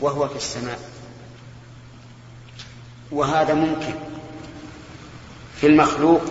وهو 0.00 0.28
في 0.28 0.36
السماء. 0.36 0.80
وهذا 3.12 3.54
ممكن 3.54 3.94
في 5.60 5.66
المخلوق 5.66 6.22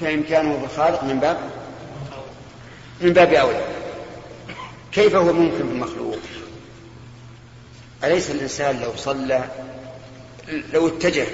فإمكانه 0.00 0.56
بالخالق 0.56 1.04
من 1.04 1.20
باب 1.20 1.50
من 3.00 3.12
باب 3.12 3.32
أولى. 3.32 3.66
كيف 4.92 5.14
هو 5.14 5.32
ممكن 5.32 5.56
في 5.56 5.72
المخلوق؟ 5.72 6.18
أليس 8.04 8.30
الإنسان 8.30 8.80
لو 8.80 8.96
صلى 8.96 9.50
لو 10.72 10.88
اتجه 10.88 11.26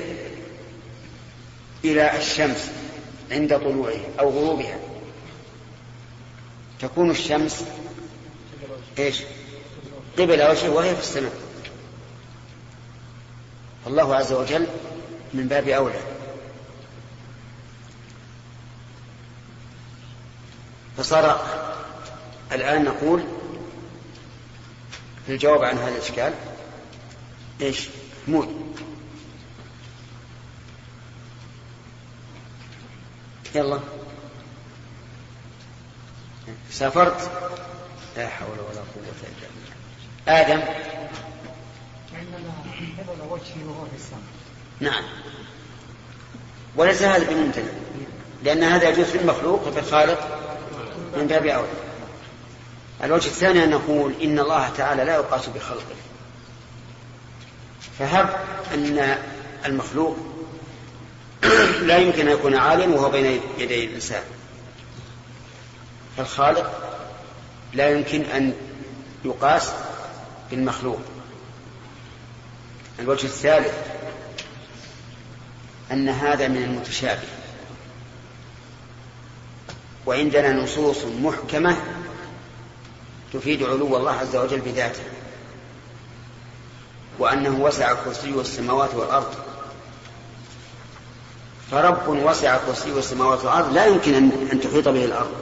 إلى 1.85 2.17
الشمس 2.17 2.71
عند 3.31 3.59
طلوعه 3.59 4.01
أو 4.21 4.31
غروبها 4.31 4.79
تكون 6.81 7.11
الشمس 7.11 7.65
إيش؟ 8.99 9.21
قبل 10.19 10.43
وجهه 10.43 10.71
وهي 10.71 10.95
في 10.95 11.01
السماء. 11.01 11.33
الله 13.87 14.15
عز 14.17 14.33
وجل 14.33 14.67
من 15.35 15.49
باب 15.49 15.69
أولى. 15.69 16.01
فصار 20.97 21.47
الآن 22.53 22.85
نقول 22.85 23.25
في 25.27 25.33
الجواب 25.33 25.63
عن 25.65 25.79
هذا 25.79 25.89
الإشكال 25.89 26.35
إيش؟ 27.61 27.89
مود 28.29 28.77
يلا. 33.55 33.81
سافرت؟ 36.71 37.31
لا 38.17 38.29
حول 38.29 38.59
ولا 38.59 38.81
قوة 38.81 39.05
إلا 39.23 39.49
بالله. 39.49 39.72
آدم. 40.29 40.61
نعم. 44.81 45.05
وليس 46.77 47.03
هذا 47.03 47.31
بممتنع. 47.31 47.73
لأن 48.45 48.63
هذا 48.63 48.89
يجوز 48.89 49.07
في 49.07 49.19
المخلوق 49.19 49.69
وفي 49.69 49.79
الخالق 49.79 50.39
من 51.17 51.27
باب 51.27 51.47
أولى 51.47 51.69
الوجه 53.05 53.27
الثاني 53.27 53.65
أن 53.65 53.71
نقول 53.71 54.13
إن 54.23 54.39
الله 54.39 54.69
تعالى 54.69 55.05
لا 55.05 55.15
يقاس 55.15 55.47
بخلقه. 55.47 55.97
فهب 57.99 58.37
أن 58.75 59.19
المخلوق 59.67 60.17
لا 61.89 61.99
يمكن 61.99 62.29
أن 62.29 62.35
يكون 62.35 62.55
عاليا 62.55 62.87
وهو 62.87 63.11
بين 63.11 63.41
يدي 63.59 63.85
الإنسان. 63.85 64.23
فالخالق 66.17 66.71
لا 67.73 67.91
يمكن 67.91 68.23
أن 68.23 68.53
يقاس 69.25 69.73
بالمخلوق. 70.53 71.01
الوجه 72.99 73.25
الثالث 73.25 73.75
أن 75.93 76.09
هذا 76.09 76.49
من 76.49 76.63
المتشابه. 76.63 77.29
وعندنا 80.07 80.53
نصوص 80.53 80.97
محكمة 81.05 81.77
تفيد 83.33 83.63
علو 83.63 83.97
الله 83.97 84.13
عز 84.13 84.37
وجل 84.37 84.61
بذاته. 84.61 85.03
وأنه 87.19 87.65
وسع 87.65 87.95
كرسيه 87.95 88.41
السماوات 88.41 88.95
والأرض. 88.95 89.35
فرب 91.71 92.09
وسع 92.09 92.59
كرسيه 92.67 92.99
السماوات 92.99 93.45
والأرض 93.45 93.73
لا 93.73 93.87
يمكن 93.87 94.15
أن 94.53 94.61
تحيط 94.61 94.89
به 94.89 95.05
الأرض. 95.05 95.33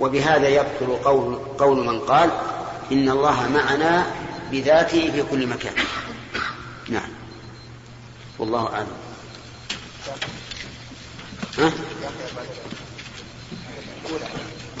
وبهذا 0.00 0.48
يبطل 0.48 0.96
قول, 1.04 1.38
قول 1.58 1.86
من 1.86 2.00
قال 2.00 2.30
إن 2.92 3.08
الله 3.10 3.48
معنا 3.48 4.06
بذاته 4.52 5.12
في 5.12 5.22
كل 5.30 5.46
مكان. 5.46 5.74
نعم. 6.88 7.08
والله 8.38 8.66
أعلم. 8.66 8.96
ها؟ 11.58 11.72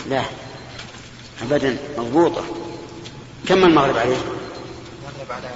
لا. 0.08 0.24
أبدا. 1.42 1.76
مضبوطة. 1.98 2.44
كم 3.48 3.64
المغرب 3.64 3.96
عليه؟ 3.96 4.16
المغرب 4.16 5.32
على 5.32 5.48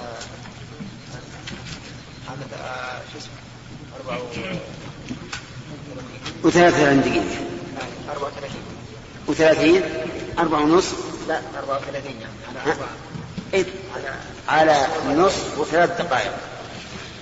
شو 3.13 3.17
اسمه؟ 3.17 3.33
أربعة 3.99 4.19
وثلاثة 6.43 6.93
دقيقة. 6.93 7.45
أربعة 8.09 8.27
وثلاثين. 8.27 8.61
وثلاثين؟ 9.27 9.81
أربعة 10.39 10.63
ونصف 10.63 11.14
لا 11.27 11.41
أربعة 11.59 11.77
وثلاثين 11.77 12.15
يعني. 12.21 12.33
على 12.63 12.71
أربعة. 12.71 12.89
إيه؟ 13.53 13.65
على 14.47 14.87
نصف 15.07 15.59
وثلاث 15.59 16.01
دقائق. 16.01 16.31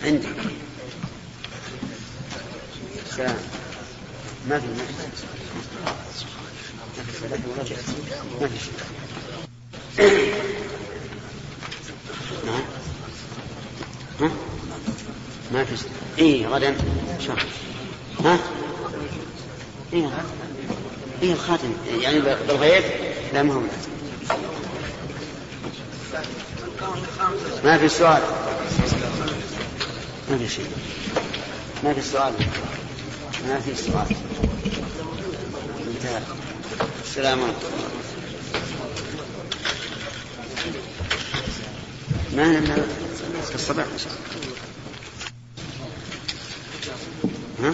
عندي. 0.03 0.27
سلام. 3.17 3.35
ما 4.49 4.59
في 4.59 4.67
ما 8.39 8.47
في 8.47 8.69
نعم. 12.45 12.61
ها؟ 14.21 14.31
ما 15.53 15.63
في 15.63 15.85
اي 16.19 16.45
غدا. 16.45 16.75
شهر 17.19 17.45
ها؟ 18.25 18.39
اي 19.93 20.09
اي 21.21 21.31
الخاتم. 21.33 21.73
يعني 21.99 22.19
بالغيب 22.19 22.83
لا 23.33 23.43
ما 23.43 23.53
هو 23.53 23.59
ما 27.63 27.77
في 27.77 27.89
سؤال؟ 27.89 28.21
ما 30.29 30.37
في 30.37 30.49
شيء. 30.49 30.67
ما 31.83 31.93
في 31.93 32.01
سؤال؟ 32.01 32.33
ما 33.47 33.59
في 33.59 33.75
سؤال. 33.75 34.07
انتهى. 35.87 36.21
السلام 37.03 37.43
عليكم. 37.43 37.57
ما 42.35 42.61
في 43.49 43.55
الصباح 43.55 43.85
ان 43.85 43.97
شاء 43.97 44.13
الله 47.59 47.69
ها؟ 47.69 47.73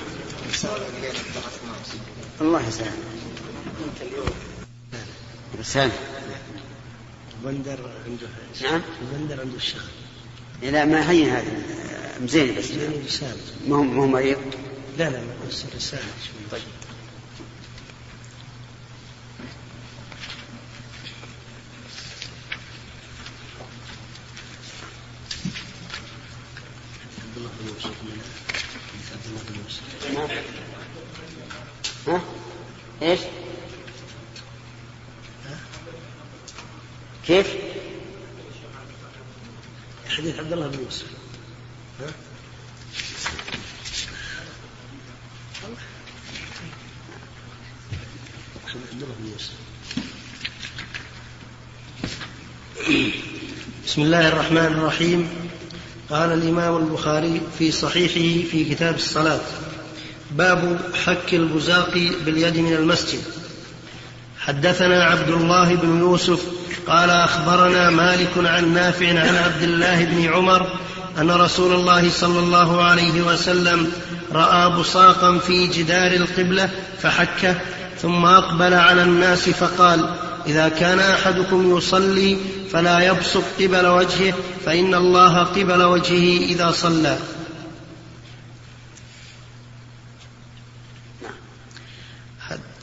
الله 2.42 2.68
يسلمك 2.68 2.94
رسالة 5.60 5.94
بندر 7.44 7.80
عنده 8.06 8.28
نعم. 8.62 8.82
بندر 9.14 9.42
عنده 9.42 9.56
الشغل 9.56 9.82
لا 10.62 10.86
ما 10.86 11.12
هي 11.12 11.32
هذه؟ 11.32 11.64
مزين 12.22 12.56
بس. 12.56 12.70
يعني 12.72 12.98
رسالة. 13.06 13.42
ما 13.68 13.76
هو 13.76 13.84
ما 13.84 14.06
مريض 14.06 14.38
لا 14.98 15.10
لا 15.10 15.22
بس 15.50 15.66
رسالة. 15.76 16.04
طيب 16.52 16.62
عبد 27.24 27.38
الله 27.38 27.50
بن 27.60 27.68
يوسف 27.68 28.04
من 28.04 28.22
عبد 29.12 29.26
الله 29.28 29.42
بن 29.50 29.56
يوسف 29.64 29.84
ها؟ 32.08 32.22
إيش؟ 33.02 33.20
كيف؟ 37.28 37.48
حديث 40.10 40.40
عبد 40.40 40.54
الله 40.54 40.68
بن 40.68 40.84
يوسف 40.84 41.06
ها؟ 42.00 42.08
عبد 48.68 49.04
الله 49.04 49.16
بن 49.20 49.32
يوسف 49.32 49.54
بسم 53.86 54.02
الله 54.02 54.30
الرحمن 54.60 54.80
الرحيم. 54.80 55.30
قال 56.10 56.34
الإمام 56.34 56.78
البخاري 56.78 57.42
في 57.60 57.72
صحيحه 57.72 58.50
في 58.52 58.66
كتاب 58.70 58.96
الصلاة 58.96 59.40
باب 60.32 60.80
حك 61.06 61.34
البزاق 61.34 61.94
باليد 62.26 62.58
من 62.58 62.74
المسجد. 62.74 63.20
حدثنا 64.40 65.04
عبد 65.04 65.30
الله 65.30 65.76
بن 65.76 66.00
يوسف 66.00 66.40
قال 66.88 67.10
أخبرنا 67.10 67.90
مالك 67.90 68.32
عن 68.38 68.74
نافع 68.74 69.10
عن 69.10 69.36
عبد 69.36 69.64
الله 69.64 70.06
بن 70.06 70.34
عمر 70.34 70.68
أن 71.18 71.32
رسول 71.32 71.74
الله 71.74 72.10
صلى 72.10 72.40
الله 72.40 72.84
عليه 72.84 73.22
وسلم 73.22 73.92
رأى 74.32 74.70
بصاقا 74.70 75.38
في 75.38 75.68
جدار 75.68 76.12
القبلة 76.12 76.70
فحكه 77.02 77.56
ثم 78.02 78.26
أقبل 78.26 78.74
على 78.74 79.04
الناس 79.04 79.50
فقال 79.50 80.10
إذا 80.48 80.70
كان 80.70 81.00
أحدكم 81.00 81.78
يصلي 81.78 82.38
فلا 82.72 83.00
يبصق 83.00 83.44
قبل 83.60 83.88
وجهه 83.88 84.34
فإن 84.66 84.96
الله 84.96 85.44
قبل 85.44 85.84
وجهه 85.84 86.46
إذا 86.46 86.72
صلى. 86.72 87.18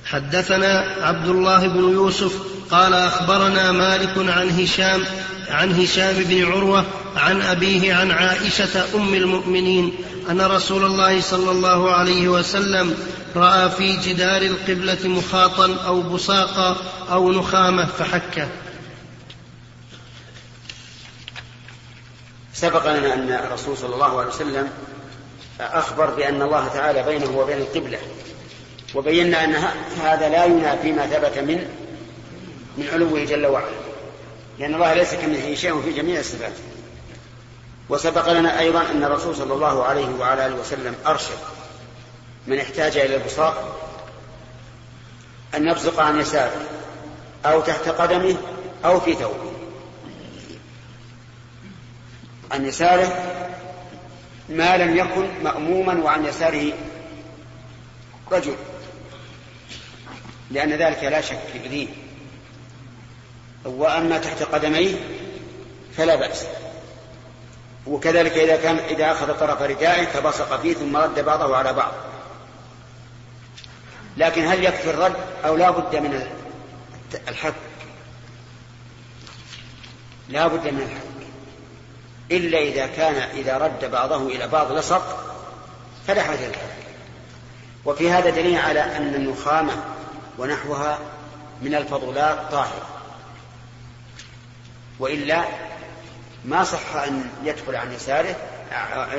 حدثنا 0.07 0.95
عبد 1.01 1.29
الله 1.29 1.69
بن 1.69 1.93
يوسف 1.93 2.33
قال 2.71 2.95
أخبرنا 2.95 3.73
مالك 3.73 4.13
عن 4.17 4.51
هشام 4.61 5.05
عن 5.51 5.73
هشام 5.73 6.15
بن 6.17 6.45
عروة 6.45 6.85
عن 7.17 7.43
أبيه 7.43 7.95
عن 7.95 8.11
عائشة 8.11 8.95
أم 8.95 9.15
المؤمنين 9.15 9.93
أن 10.31 10.41
رسول 10.41 10.85
الله 10.85 11.21
صلى 11.21 11.51
الله 11.51 11.91
عليه 11.91 12.29
وسلم 12.29 12.95
رأى 13.37 13.71
في 13.71 13.97
جدار 13.97 14.43
القبلة 14.43 15.09
مخاطا 15.09 15.77
أو 15.87 16.03
بصاقا 16.03 16.77
أو 17.11 17.33
نخامة 17.33 17.87
فحكه 17.87 18.49
سبق 22.55 22.93
لنا 22.93 23.15
أن 23.15 23.33
الرسول 23.33 23.77
صلى 23.77 23.95
الله 23.95 24.19
عليه 24.21 24.29
وسلم 24.29 24.71
أخبر 25.61 26.11
بأن 26.11 26.43
الله 26.43 26.69
تعالى 26.69 27.03
بينه 27.03 27.39
وبين 27.39 27.59
القبلة 27.59 27.99
وبينا 28.95 29.45
أن 29.45 29.55
هذا 30.03 30.29
لا 30.29 30.45
ينافي 30.45 30.93
ما 30.93 31.07
ثبت 31.07 31.39
من 31.39 31.69
من 32.79 32.89
علوه 32.93 33.25
جل 33.25 33.47
وعلا 33.47 33.87
لأن 34.59 34.75
الله 34.75 34.95
ليس 34.95 35.15
كمثله 35.15 35.55
شيء 35.55 35.83
في 35.83 35.93
جميع 35.93 36.21
الصفات. 36.21 36.53
وسبق 37.89 38.33
لنا 38.33 38.61
أيضا 38.61 38.83
أن 38.91 39.05
الرسول 39.05 39.37
صلى 39.37 39.55
الله 39.55 39.85
عليه 39.85 40.09
وعلى 40.21 40.47
آله 40.47 40.55
وسلم 40.55 40.95
أرشد 41.07 41.56
من 42.47 42.59
احتاج 42.59 42.97
إلى 42.97 43.17
البصاق 43.17 43.77
أن 45.55 45.69
يبصق 45.69 46.01
عن 46.01 46.21
يساره 46.21 46.61
أو 47.47 47.61
تحت 47.61 47.89
قدمه 47.89 48.37
أو 48.85 49.01
في 49.01 49.15
ثوبه. 49.15 49.53
عن 52.51 52.67
يساره 52.67 53.33
ما 54.49 54.77
لم 54.77 54.97
يكن 54.97 55.29
مأموما 55.45 56.05
وعن 56.05 56.25
يساره 56.25 56.73
رجل 58.33 58.55
لأن 60.51 60.73
ذلك 60.73 61.05
لا 61.05 61.21
شك 61.21 61.57
دين 61.71 61.89
وأما 63.65 64.19
تحت 64.19 64.43
قدميه 64.43 64.95
فلا 65.97 66.17
بأس. 66.17 66.47
وكذلك 67.87 68.33
إذا 68.33 68.57
كان 68.57 68.77
إذا 68.79 69.13
أخذ 69.13 69.39
طرف 69.39 69.63
ردائه 69.63 70.07
فبصق 70.07 70.61
فيه 70.61 70.75
ثم 70.75 70.97
رد 70.97 71.21
بعضه 71.21 71.57
على 71.57 71.73
بعض. 71.73 71.93
لكن 74.17 74.47
هل 74.47 74.65
يكفي 74.65 74.91
الرد 74.91 75.17
أو 75.45 75.57
لا 75.57 75.71
بد 75.71 75.97
من 75.97 76.27
الحك 77.29 77.55
لا 80.29 80.47
بد 80.47 80.69
من 80.69 80.81
الحك 80.81 81.17
إلا 82.31 82.59
إذا 82.59 82.87
كان 82.87 83.15
إذا 83.15 83.59
رد 83.59 83.91
بعضه 83.91 84.27
إلى 84.27 84.49
بعض 84.49 84.73
لصق 84.73 85.37
فلا 86.07 86.23
حاجة 86.23 86.49
للحك 86.49 86.77
وفي 87.85 88.11
هذا 88.11 88.31
دليل 88.31 88.59
على 88.59 88.81
أن 88.81 89.15
النخامة 89.15 89.73
ونحوها 90.39 90.99
من 91.63 91.75
الفضلات 91.75 92.39
طاهرة. 92.51 92.87
وإلا 94.99 95.45
ما 96.45 96.65
صح 96.65 96.97
أن 96.97 97.31
يدخل 97.45 97.77
عن 97.77 97.93
يساره 97.93 98.37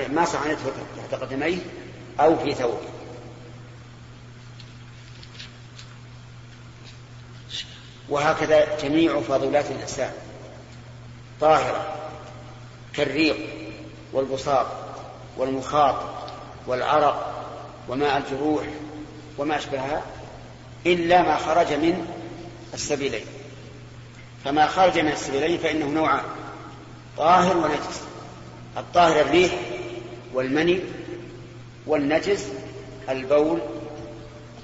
ما 0.10 0.26
صح 0.26 0.42
أن 0.42 0.52
يدخل 0.52 0.72
تحت 0.98 1.22
قدميه 1.22 1.58
أو 2.20 2.38
في 2.40 2.54
ثوبه. 2.54 2.97
وهكذا 8.10 8.78
جميع 8.82 9.22
فضلات 9.22 9.72
الإنسان 9.72 10.12
طاهرة 11.42 11.96
كالريق 12.94 13.38
والبصاق 14.14 14.98
والمخاط 15.38 15.96
والعرق 16.68 17.46
وماء 17.90 18.18
الجروح 18.18 18.64
وما 19.38 19.58
أشبهها 19.58 20.02
إلا 20.86 21.22
ما 21.22 21.38
خرج 21.38 21.74
من 21.74 22.08
السبيلين. 22.74 23.26
فما 24.46 24.68
خرج 24.68 25.00
من 25.00 25.12
السبيلين 25.12 25.58
فإنه 25.58 25.86
نوعان 25.86 26.24
طاهر 27.18 27.58
ونجس. 27.58 28.02
الطاهر 28.78 29.22
الريح 29.22 29.52
والمني 30.34 30.80
والنجس 31.88 32.48
البول 33.10 33.60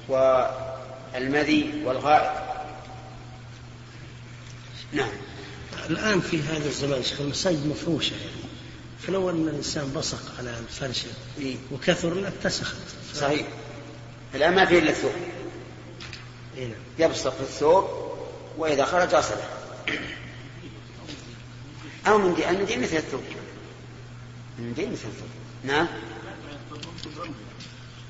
والمذي 0.10 1.84
والغائط. 1.86 2.43
نعم. 4.94 5.10
الآن 5.90 6.22
في 6.22 6.42
هذا 6.42 6.68
الزمان 6.68 7.04
شيخ 7.04 7.22
المساجد 7.22 7.68
مفروشة 7.68 8.13
يعني. 8.13 8.44
فلو 9.07 9.30
أن 9.30 9.48
الإنسان 9.48 9.92
بصق 9.95 10.38
على 10.40 10.60
الفرشة؟ 10.60 11.07
وكثر 11.72 12.13
لاتسخت 12.13 12.78
صحيح. 13.16 13.48
الآن 14.36 14.56
ما 14.56 14.66
فيه 14.66 14.80
إلا 14.80 14.90
الثوب. 14.90 15.12
إيه 16.57 16.68
نعم. 16.68 16.78
يبصق 17.00 17.36
في 17.36 17.42
الثوب 17.42 17.86
وإذا 18.57 18.86
خرج 18.86 19.16
غسله 19.16 19.50
أو 22.07 22.18
من 22.18 22.36
دي 22.66 22.78
مثل 22.78 22.98
الثوب. 22.98 23.24
المنديل 24.60 24.92
مثل 24.92 25.07
الثوب. 25.07 25.30
نعم. 25.63 25.88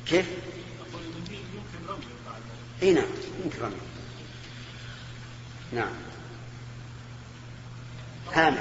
كيف؟ 0.05 0.25
إي 2.83 2.93
نعم 2.93 3.07
يمكن 3.43 3.59
رمي. 3.61 3.75
نعم. 5.73 6.12
هامل 8.33 8.57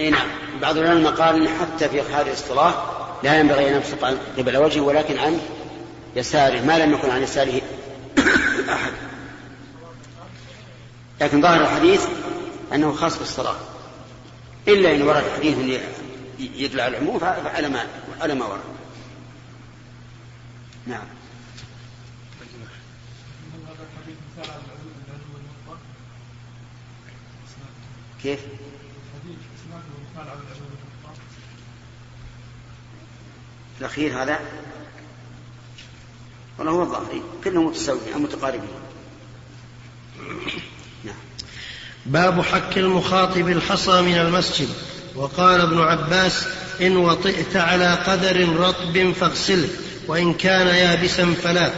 إي 0.00 0.10
نعم. 0.10 0.28
بعض 0.62 0.76
العلماء 0.76 1.12
قال 1.12 1.48
حتى 1.48 1.88
في 1.88 2.00
هذه 2.00 2.32
الصلاة 2.32 2.74
لا 3.22 3.40
ينبغي 3.40 3.68
أن 3.68 3.76
يبسط 3.76 4.04
قبل 4.38 4.56
وجهه 4.56 4.80
ولكن 4.80 5.18
عن 5.18 5.40
يساره. 6.16 6.60
ما 6.60 6.78
لم 6.78 6.92
يكن 6.92 7.10
عن 7.10 7.22
يساره 7.22 7.60
أحد. 8.68 8.92
لكن 11.20 11.42
ظاهر 11.42 11.60
الحديث 11.60 12.06
أنه 12.72 12.92
خاص 12.92 13.18
بالصلاة. 13.18 13.56
إلا 14.68 14.94
إن 14.94 15.02
ورد 15.02 15.24
حديث 15.36 15.80
يدل 16.38 16.80
على 16.80 16.98
العموم 16.98 17.18
فعلى 17.18 17.68
ما 17.68 17.86
على 18.20 18.34
ما 18.34 18.46
ورد 18.46 18.60
نعم. 20.86 21.04
كيف؟ 28.22 28.40
الأخير 33.80 34.22
هذا؟ 34.22 34.40
والله 36.58 36.72
هو 36.72 36.82
الظاهري. 36.82 37.22
كلهم 37.44 37.66
متساويين 37.66 38.12
أو 38.12 38.18
متقاربين. 38.18 38.68
نعم. 41.04 41.14
باب 42.06 42.40
حك 42.40 42.78
المخاطب 42.78 43.48
الحصى 43.48 44.02
من 44.02 44.14
المسجد. 44.14 44.68
وقال 45.14 45.60
ابن 45.60 45.80
عباس 45.80 46.46
إن 46.80 46.96
وطئت 46.96 47.56
على 47.56 47.98
قدر 48.06 48.48
رطب 48.56 49.12
فاغسله 49.20 49.68
وإن 50.06 50.34
كان 50.34 50.66
يابسا 50.66 51.34
فلا. 51.42 51.70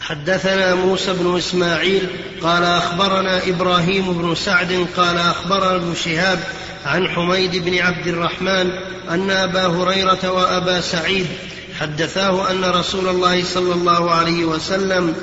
حدثنا 0.00 0.74
موسى 0.74 1.12
بن 1.12 1.36
إسماعيل 1.36 2.08
قال 2.42 2.64
أخبرنا 2.64 3.48
إبراهيم 3.48 4.12
بن 4.12 4.34
سعد 4.34 4.86
قال 4.96 5.18
أخبرنا 5.18 5.76
ابن 5.76 5.94
شهاب 5.94 6.38
عن 6.86 7.08
حميد 7.08 7.56
بن 7.56 7.78
عبد 7.78 8.06
الرحمن 8.06 8.70
أن 9.10 9.30
أبا 9.30 9.66
هريرة 9.66 10.30
وأبا 10.30 10.80
سعيد 10.80 11.26
حدثاه 11.80 12.50
أن 12.50 12.64
رسول 12.64 13.08
الله 13.08 13.44
صلى 13.44 13.74
الله 13.74 14.10
عليه 14.10 14.44
وسلم 14.44 15.14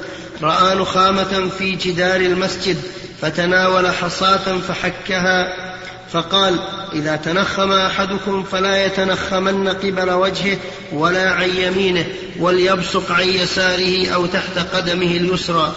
رأى 0.41 0.75
نخامة 0.75 1.49
في 1.57 1.75
جدار 1.75 2.15
المسجد 2.15 2.77
فتناول 3.21 3.87
حصاة 3.91 4.59
فحكها 4.67 5.62
فقال 6.13 6.59
إذا 6.93 7.15
تنخم 7.15 7.71
أحدكم 7.71 8.43
فلا 8.43 8.85
يتنخمن 8.85 9.67
قبل 9.67 10.11
وجهه 10.11 10.57
ولا 10.91 11.31
عن 11.31 11.49
يمينه 11.49 12.05
وليبصق 12.39 13.11
عن 13.11 13.27
يساره 13.27 14.09
أو 14.13 14.25
تحت 14.25 14.57
قدمه 14.57 15.17
اليسرى. 15.17 15.75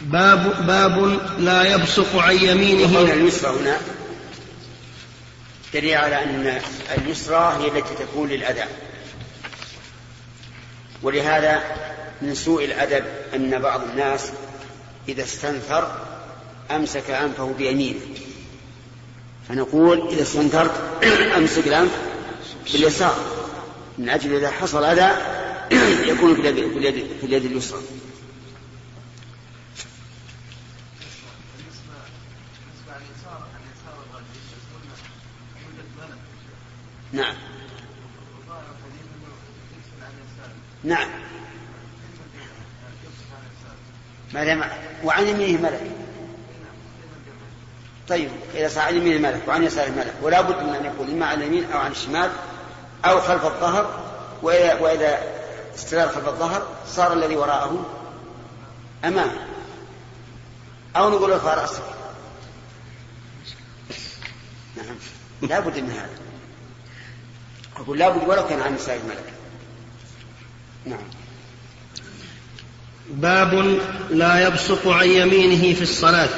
باب 0.00 0.66
باب 0.66 1.20
لا 1.38 1.74
يبصق 1.74 2.16
عن 2.16 2.36
يمينه. 2.36 3.00
اليسرى 3.00 3.50
هنا 3.60 3.76
دليل 5.74 5.94
على 5.94 6.24
أن 6.24 6.60
اليسرى 6.98 7.58
هي 7.60 7.68
التي 7.68 7.94
تكون 7.94 8.28
للأذى. 8.28 8.64
ولهذا 11.02 11.62
من 12.22 12.34
سوء 12.34 12.64
الأدب 12.64 13.04
أن 13.34 13.58
بعض 13.58 13.80
الناس 13.90 14.30
إذا 15.08 15.24
استنثر 15.24 16.06
أمسك 16.70 17.10
أنفه 17.10 17.52
بيمينه. 17.58 18.00
فنقول 19.48 20.08
إذا 20.08 20.22
استنثرت 20.22 21.04
أمسك 21.38 21.66
الأنف 21.66 21.98
باليسار. 22.72 23.16
من 23.98 24.08
أجل 24.08 24.36
إذا 24.36 24.50
حصل 24.50 24.84
أذى 24.84 25.16
يكون 26.12 26.34
في 26.34 26.40
اليد, 26.40 26.72
في 26.72 26.78
اليد, 26.78 27.06
في 27.20 27.26
اليد 27.26 27.44
اليسرى. 27.44 27.80
نعم. 37.12 37.34
نعم. 40.84 41.08
ما 44.34 44.44
دام 44.44 44.62
وعن 45.06 45.26
يمينه 45.26 45.62
ملك. 45.62 45.90
طيب 48.08 48.30
إذا 48.54 48.68
صار 48.68 48.84
عن 48.84 48.96
يمينه 48.96 49.28
ملك 49.28 49.42
وعن 49.48 49.62
يساره 49.62 49.90
ملك 49.90 50.14
ولا 50.22 50.40
بد 50.40 50.62
من 50.62 50.74
أن 50.74 50.84
يكون 50.84 51.10
إما 51.10 51.26
عن 51.26 51.42
اليمين 51.42 51.72
أو 51.72 51.78
عن 51.78 51.90
الشمال 51.90 52.30
أو 53.04 53.20
خلف 53.20 53.44
الظهر 53.44 54.00
وإذا, 54.42 55.18
استدار 55.74 56.08
خلف 56.08 56.28
الظهر 56.28 56.66
صار 56.86 57.12
الذي 57.12 57.36
وراءه 57.36 57.86
أمامه. 59.04 59.46
أو 60.96 61.10
نقول 61.10 61.32
ارفع 61.32 61.54
رأسك. 61.54 61.82
نعم. 64.76 64.96
لا 65.42 65.60
بد 65.60 65.78
من 65.78 65.90
هذا. 65.90 66.18
أقول 67.76 67.98
لا 67.98 68.08
بد 68.08 68.28
ولو 68.28 68.46
كان 68.48 68.60
عن 68.60 68.74
نساء 68.74 68.96
الملك 68.96 69.32
نعم. 70.84 71.25
باب 73.10 73.78
لا 74.10 74.46
يبصق 74.46 74.88
عن 74.88 75.08
يمينه 75.08 75.74
في 75.74 75.82
الصلاة. 75.82 76.28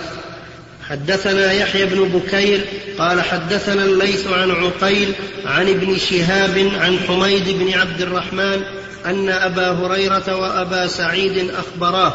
حدثنا 0.88 1.52
يحيى 1.52 1.84
بن 1.84 2.08
بكير 2.08 2.64
قال 2.98 3.22
حدثنا 3.22 3.84
الليث 3.84 4.26
عن 4.26 4.50
عقيل 4.50 5.12
عن 5.46 5.68
ابن 5.68 5.98
شهاب 5.98 6.70
عن 6.80 6.98
حميد 7.08 7.48
بن 7.48 7.78
عبد 7.78 8.00
الرحمن 8.00 8.62
أن 9.06 9.28
أبا 9.28 9.70
هريرة 9.70 10.37
وأبا 10.37 10.87
سعيد 10.87 11.50
أخبراه 11.50 12.14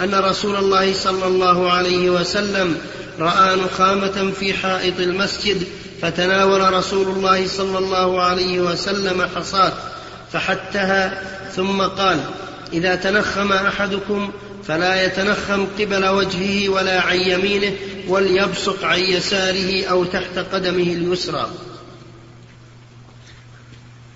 أن 0.00 0.14
رسول 0.14 0.56
الله 0.56 0.92
صلى 0.92 1.26
الله 1.26 1.72
عليه 1.72 2.10
وسلم 2.10 2.78
رأى 3.20 3.56
نخامة 3.56 4.32
في 4.40 4.54
حائط 4.54 5.00
المسجد 5.00 5.62
فتناول 6.02 6.72
رسول 6.72 7.08
الله 7.08 7.46
صلى 7.46 7.78
الله 7.78 8.22
عليه 8.22 8.60
وسلم 8.60 9.28
حصاة 9.36 9.72
فحتها 10.32 11.22
ثم 11.56 11.82
قال 11.82 12.20
إذا 12.74 12.94
تنخم 12.94 13.52
أحدكم 13.52 14.30
فلا 14.68 15.04
يتنخم 15.04 15.66
قبل 15.78 16.06
وجهه 16.06 16.68
ولا 16.68 17.00
عن 17.00 17.16
يمينه 17.16 17.72
وليبصق 18.08 18.84
عن 18.84 18.98
يساره 18.98 19.86
أو 19.86 20.04
تحت 20.04 20.38
قدمه 20.52 20.82
اليسرى. 20.82 21.50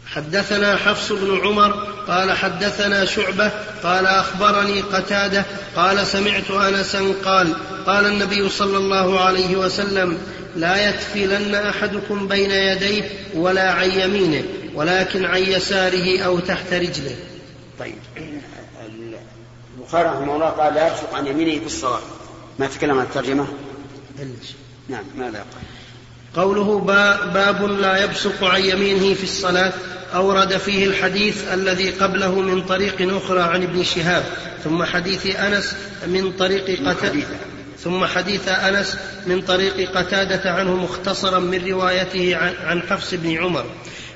حدثنا 0.06 0.76
حفص 0.76 1.12
بن 1.12 1.40
عمر 1.44 1.70
قال 2.08 2.32
حدثنا 2.32 3.04
شعبة 3.04 3.50
قال 3.82 4.06
أخبرني 4.06 4.80
قتادة 4.80 5.44
قال 5.76 6.06
سمعت 6.06 6.50
أنسا 6.50 7.14
قال 7.24 7.54
قال 7.86 8.06
النبي 8.06 8.48
صلى 8.48 8.76
الله 8.76 9.20
عليه 9.20 9.56
وسلم 9.56 10.18
لا 10.56 10.88
يتفلن 10.88 11.54
أحدكم 11.54 12.28
بين 12.28 12.50
يديه 12.50 13.10
ولا 13.34 13.72
عن 13.72 13.90
يمينه 13.90 14.44
ولكن 14.74 15.24
عن 15.24 15.42
يساره 15.42 16.20
أو 16.20 16.38
تحت 16.38 16.72
رجله. 16.72 17.16
طيب. 17.78 17.98
البخاري 19.88 20.08
رحمه 20.08 20.34
الله 20.34 20.46
قال 20.46 20.74
لا 20.74 20.86
يبصق 20.86 21.14
عن 21.14 21.26
يمينه 21.26 21.60
في 21.60 21.66
الصلاة. 21.66 22.00
ما 22.58 22.66
تكلم 22.66 22.98
عن 22.98 23.04
الترجمة؟ 23.04 23.46
بلش. 24.18 24.54
نعم 24.88 25.04
ماذا 25.18 25.44
قال 26.36 26.44
قوله 26.44 26.78
باب 27.34 27.62
لا 27.62 28.04
يبصق 28.04 28.44
عن 28.44 28.62
يمينه 28.62 29.14
في 29.14 29.24
الصلاة 29.24 29.72
أورد 30.14 30.56
فيه 30.56 30.86
الحديث 30.86 31.52
الذي 31.52 31.90
قبله 31.90 32.40
من 32.40 32.62
طريق 32.62 33.16
أخرى 33.16 33.40
عن 33.40 33.62
ابن 33.62 33.84
شهاب 33.84 34.24
ثم 34.64 34.84
حديث 34.84 35.36
أنس 35.36 35.74
من 36.06 36.32
طريق 36.32 36.88
قتادة 36.88 37.26
ثم 37.84 38.04
حديث 38.04 38.48
أنس 38.48 38.98
من 39.26 39.42
طريق 39.42 39.98
قتادة 39.98 40.50
عنه 40.50 40.76
مختصرا 40.76 41.38
من 41.38 41.68
روايته 41.68 42.36
عن 42.66 42.82
حفص 42.82 43.14
بن 43.14 43.36
عمر. 43.36 43.64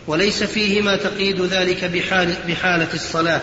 وليس 0.06 0.42
فيه 0.42 0.80
ما 0.82 0.96
تقييد 0.96 1.40
ذلك 1.40 1.84
بحال 1.84 2.34
بحالة 2.48 2.94
الصلاة. 2.94 3.40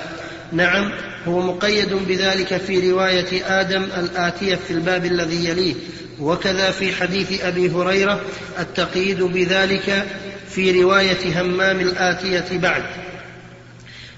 نعم 0.51 0.91
هو 1.27 1.41
مقيد 1.41 1.93
بذلك 1.93 2.57
في 2.57 2.91
رواية 2.91 3.59
آدم 3.61 3.83
الآتية 3.83 4.55
في 4.55 4.73
الباب 4.73 5.05
الذي 5.05 5.49
يليه. 5.49 5.75
وكذا 6.19 6.71
في 6.71 6.95
حديث 6.95 7.41
أبي 7.41 7.69
هريرة 7.69 8.21
التقييد 8.59 9.23
بذلك 9.23 10.05
في 10.49 10.81
رواية 10.81 11.41
همام 11.41 11.79
الآتية 11.79 12.57
بعد. 12.57 12.83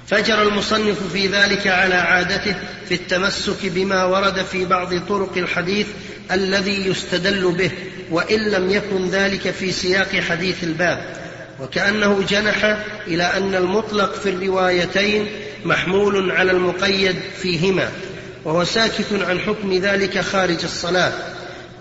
فجر 0.08 0.42
المصنف 0.42 1.14
في 1.14 1.28
ذلك 1.28 1.68
على 1.68 1.96
عادته 1.96 2.56
في 2.90 2.94
التمسك 2.94 3.66
بما 3.66 4.04
ورد 4.04 4.46
في 4.46 4.66
بعض 4.66 5.08
طرق 5.08 5.38
الحديث 5.38 5.88
الذي 6.32 6.88
يستدل 6.88 7.52
به 7.52 7.72
وإن 8.12 8.40
لم 8.40 8.72
يكن 8.72 9.10
ذلك 9.10 9.52
في 9.52 9.72
سياق 9.72 10.16
حديث 10.16 10.64
الباب. 10.64 11.21
وكأنه 11.62 12.24
جنح 12.30 12.78
إلى 13.08 13.24
أن 13.24 13.56
المطلق 13.56 14.14
في 14.14 14.30
الروايتين 14.30 15.28
محمول 15.66 16.32
على 16.32 16.52
المقيد 16.52 17.16
فيهما 17.42 17.90
وهو 18.46 18.64
ساكت 18.64 19.06
عن 19.12 19.40
حكم 19.40 19.74
ذلك 19.74 20.20
خارج 20.20 20.64
الصلاة. 20.64 21.12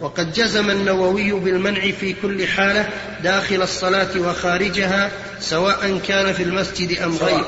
وقد 0.01 0.33
جزم 0.33 0.71
النووي 0.71 1.33
بالمنع 1.33 1.91
في 1.91 2.15
كل 2.23 2.47
حالة 2.47 2.89
داخل 3.23 3.63
الصلاة 3.63 4.09
وخارجها 4.19 5.11
سواء 5.41 6.01
كان 6.09 6.33
في 6.33 6.43
المسجد 6.43 6.99
أم 6.99 7.17
غيره. 7.17 7.47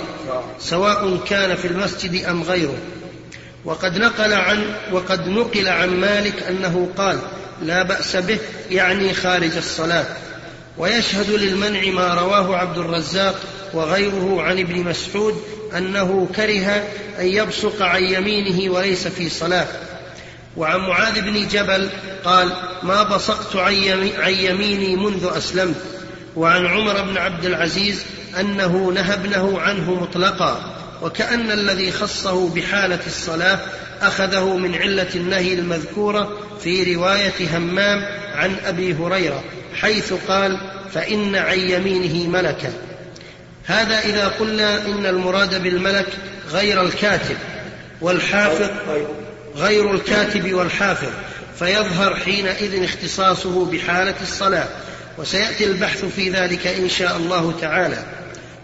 سواء 0.61 1.19
كان 1.29 1.55
في 1.55 1.69
المسجد 1.69 2.25
أم 2.25 2.43
غيره. 2.43 2.79
وقد 3.65 3.99
نقل 3.99 4.33
عن 4.33 4.65
وقد 4.93 5.29
نقل 5.29 5.69
عن 5.69 5.89
مالك 5.89 6.43
أنه 6.43 6.89
قال 6.97 7.19
لا 7.63 7.83
بأس 7.83 8.17
به 8.17 8.39
يعني 8.71 9.15
خارج 9.15 9.57
الصلاة. 9.57 10.07
ويشهد 10.79 11.31
للمنع 11.31 11.91
ما 11.91 12.15
رواه 12.15 12.57
عبد 12.57 12.79
الرزاق 12.79 13.41
وغيره 13.75 14.43
عن 14.43 14.59
ابن 14.59 14.85
مسعود 14.85 15.43
أنه 15.77 16.29
كره 16.37 16.85
أن 17.19 17.27
يبصق 17.27 17.83
عن 17.83 18.05
يمينه 18.05 18.73
وليس 18.73 19.09
في 19.09 19.29
صلاة. 19.29 19.67
وعن 20.57 20.81
معاذ 20.81 21.21
بن 21.21 21.49
جبل 21.49 21.89
قال 22.25 22.53
ما 22.83 23.03
بصقت 23.03 23.57
عن 23.57 24.35
يميني 24.35 24.97
منذ 24.97 25.31
أسلمت. 25.37 25.83
وعن 26.37 26.67
عمر 26.67 27.03
بن 27.03 27.19
عبد 27.19 27.45
العزيز 27.45 28.03
أنه 28.41 28.93
نهى 28.95 29.15
ابنه 29.15 29.61
عنه 29.61 29.95
مطلقا. 29.95 30.77
وكأن 31.03 31.51
الذي 31.51 31.93
خصه 31.93 32.49
بحالة 32.49 33.01
الصلاة 33.07 33.59
أخذه 34.03 34.57
من 34.57 34.75
علة 34.75 35.09
النهي 35.15 35.55
المذكورة 35.55 36.39
في 36.65 36.95
رواية 36.95 37.57
همام 37.57 38.05
عن 38.35 38.57
أبي 38.65 38.95
هريرة 38.95 39.45
حيث 39.81 40.13
قال 40.13 40.59
فإن 40.95 41.37
عن 41.37 41.59
يمينه 41.59 42.31
ملكا. 42.31 42.73
هذا 43.65 43.99
إذا 43.99 44.29
قلنا 44.29 44.87
إن 44.87 45.07
المراد 45.07 45.63
بالملك 45.63 46.07
غير 46.51 46.83
الكاتب 46.83 47.37
والحافظ 48.01 48.71
غير 49.57 49.95
الكاتب 49.95 50.53
والحافظ 50.53 51.11
فيظهر 51.59 52.17
حينئذ 52.17 52.85
اختصاصه 52.85 53.65
بحالة 53.65 54.15
الصلاة 54.23 54.69
وسيأتي 55.19 55.65
البحث 55.67 56.05
في 56.05 56.31
ذلك 56.31 56.67
إن 56.67 56.89
شاء 56.89 57.17
الله 57.17 57.55
تعالى. 57.61 58.03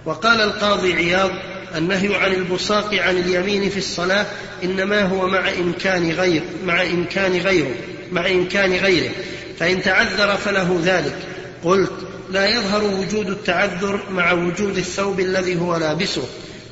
وقال 0.05 0.41
القاضي 0.41 0.95
عياض 0.95 1.31
النهي 1.77 2.15
عن 2.15 2.33
البصاق 2.33 2.95
عن 2.95 3.17
اليمين 3.17 3.71
في 3.71 3.77
الصلاة 3.77 4.27
إنما 4.65 5.03
هو 5.03 5.27
مع 5.27 5.49
إمكان 5.49 6.11
غير 6.11 6.43
مع 6.65 6.83
إمكان 6.83 7.37
غيره 7.37 7.75
مع 8.13 8.27
إمكان 8.27 8.73
غيره. 8.73 9.11
فإن 9.59 9.83
تعذر 9.83 10.37
فله 10.37 10.81
ذلك. 10.85 11.17
قلت 11.65 11.93
لا 12.31 12.47
يظهر 12.47 12.85
وجود 12.85 13.29
التعذر 13.29 14.01
مع 14.11 14.33
وجود 14.33 14.77
الثوب 14.77 15.21
الذي 15.21 15.61
هو 15.61 15.77
لابسه. 15.77 16.25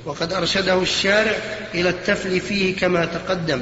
وقد 0.05 0.33
أرشده 0.33 0.83
الشارع 0.83 1.37
إلى 1.75 1.89
التفل 1.89 2.41
فيه 2.41 2.77
كما 2.77 3.05
تقدم. 3.05 3.61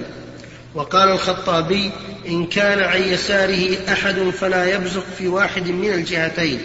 وقال 0.74 1.08
الخطابي 1.08 1.90
إن 2.28 2.46
كان 2.46 2.80
عن 2.80 3.02
يساره 3.02 3.78
أحد 3.88 4.30
فلا 4.40 4.74
يبزق 4.74 5.04
في 5.18 5.28
واحد 5.28 5.68
من 5.68 5.90
الجهتين 5.90 6.58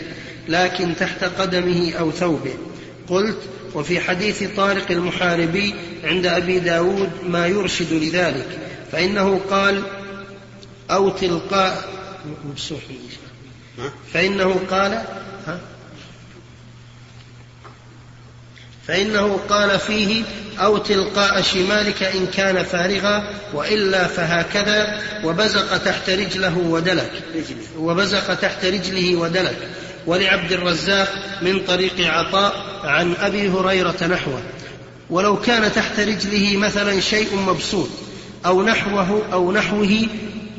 لكن 0.47 0.95
تحت 0.99 1.23
قدمه 1.23 1.93
أو 1.99 2.11
ثوبه. 2.11 2.53
قلت 3.09 3.37
وفي 3.73 3.99
حديث 3.99 4.43
طارق 4.57 4.91
المحاربي 4.91 5.75
عند 6.03 6.25
أبي 6.25 6.59
داود 6.59 7.09
ما 7.23 7.47
يرشد 7.47 7.93
لذلك 7.93 8.59
فإنه 8.91 9.41
قال 9.49 9.83
أو 10.91 11.09
تلقاء 11.09 11.89
فإنه 14.13 14.59
قال 14.71 15.03
فإنه 18.87 19.39
قال 19.49 19.79
فيه 19.79 20.23
أو 20.59 20.77
تلقاء 20.77 21.41
شمالك 21.41 22.03
إن 22.03 22.27
كان 22.27 22.63
فارغا 22.63 23.33
وإلا 23.53 24.07
فهكذا 24.07 25.01
وبزق 25.23 25.77
تحت 25.77 26.09
رجله 26.09 26.57
ودلك 26.57 27.11
وبزق 27.77 28.33
تحت 28.33 28.65
رجله 28.65 29.15
ودلك. 29.15 29.69
ولعبد 30.09 30.51
الرزاق 30.51 31.07
من 31.41 31.59
طريق 31.59 31.93
عطاء 31.99 32.53
عن 32.83 33.13
أبي 33.21 33.49
هريرة 33.49 34.07
نحوه. 34.11 34.41
ولو 35.09 35.41
كان 35.41 35.71
تحت 35.73 35.99
رجله 35.99 36.57
مثلا 36.57 36.99
شيء 36.99 37.35
مبسوط 37.35 37.89
أو 38.45 38.63
نحوه 38.63 39.21
أو 39.33 39.51
نحوه 39.51 40.07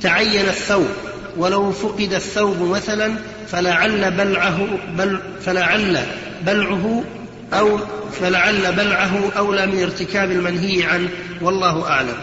تعين 0.00 0.49
الثوب. 0.49 0.88
ولو 1.37 1.73
فقد 1.73 2.12
الثوب 2.12 2.62
مثلا 2.62 3.14
فلعل 3.49 4.11
بلعه 4.11 4.66
بل 4.97 5.21
فلعل 5.45 5.99
بلعه 6.42 7.04
أو 7.52 7.78
فلعل 8.21 8.73
بلعه 8.73 9.33
أولى 9.38 9.66
من 9.66 9.83
ارتكاب 9.83 10.30
المنهي 10.30 10.85
عنه. 10.85 11.09
والله 11.42 11.88
أعلم. 11.88 12.16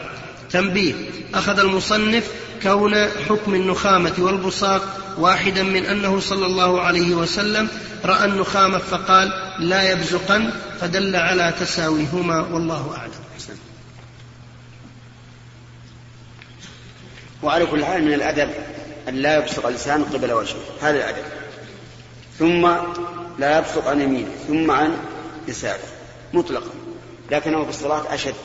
تنبيه. 0.51 0.93
أخذ 1.33 1.59
المصنف 1.59 2.31
كون 2.63 3.07
حكم 3.29 3.55
النخامة 3.55 4.13
والبصاق 4.17 4.81
واحدا 5.17 5.63
من 5.63 5.85
أنه 5.85 6.19
صلى 6.19 6.45
الله 6.45 6.81
عليه 6.81 7.15
وسلم 7.15 7.69
رأى 8.05 8.25
النخامة 8.25 8.77
فقال 8.77 9.31
لا 9.59 9.91
يبزقن 9.91 10.53
فدل 10.81 11.15
على 11.15 11.53
تساويهما 11.59 12.39
والله 12.39 12.93
أعلم. 12.97 13.11
وعلى 17.43 17.65
كل 17.65 17.85
حال 17.85 18.03
من 18.03 18.13
الأدب 18.13 18.49
أن 19.07 19.15
لا 19.15 19.37
يبصق 19.37 19.65
الإنسان 19.65 20.03
قبل 20.03 20.31
وجهه 20.31 20.59
هذا 20.81 20.97
الأدب. 20.97 21.23
ثم 22.39 22.67
لا 23.39 23.57
يبصق 23.57 23.87
عن 23.87 24.01
يمينه 24.01 24.31
ثم 24.47 24.71
عن 24.71 24.97
يساره 25.47 25.79
مطلقا. 26.33 26.69
لكنه 27.31 27.63
في 27.63 27.69
الصلاة 27.69 28.13
أشد. 28.13 28.35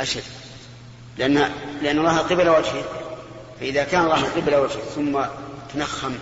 أشد. 0.00 0.22
لأن 1.18 1.52
لأن 1.82 1.98
الله 1.98 2.18
قبل 2.18 2.48
وجهه 2.48 2.84
فإذا 3.60 3.84
كان 3.84 4.04
الله 4.04 4.24
قبل 4.24 4.54
وجهه 4.54 4.82
ثم 4.94 5.20
تنخم 5.74 6.14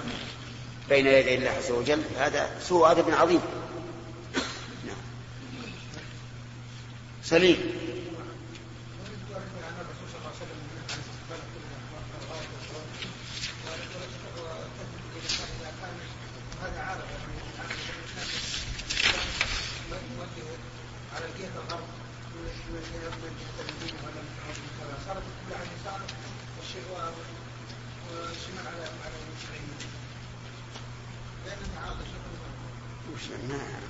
بين 0.88 1.06
يدي 1.06 1.34
الله 1.34 1.50
عز 1.50 1.70
وجل 1.70 2.02
هذا 2.18 2.50
سوء 2.60 2.90
أدب 2.90 3.14
عظيم. 3.14 3.40
نعم. 4.86 4.96
سليم. 7.22 7.87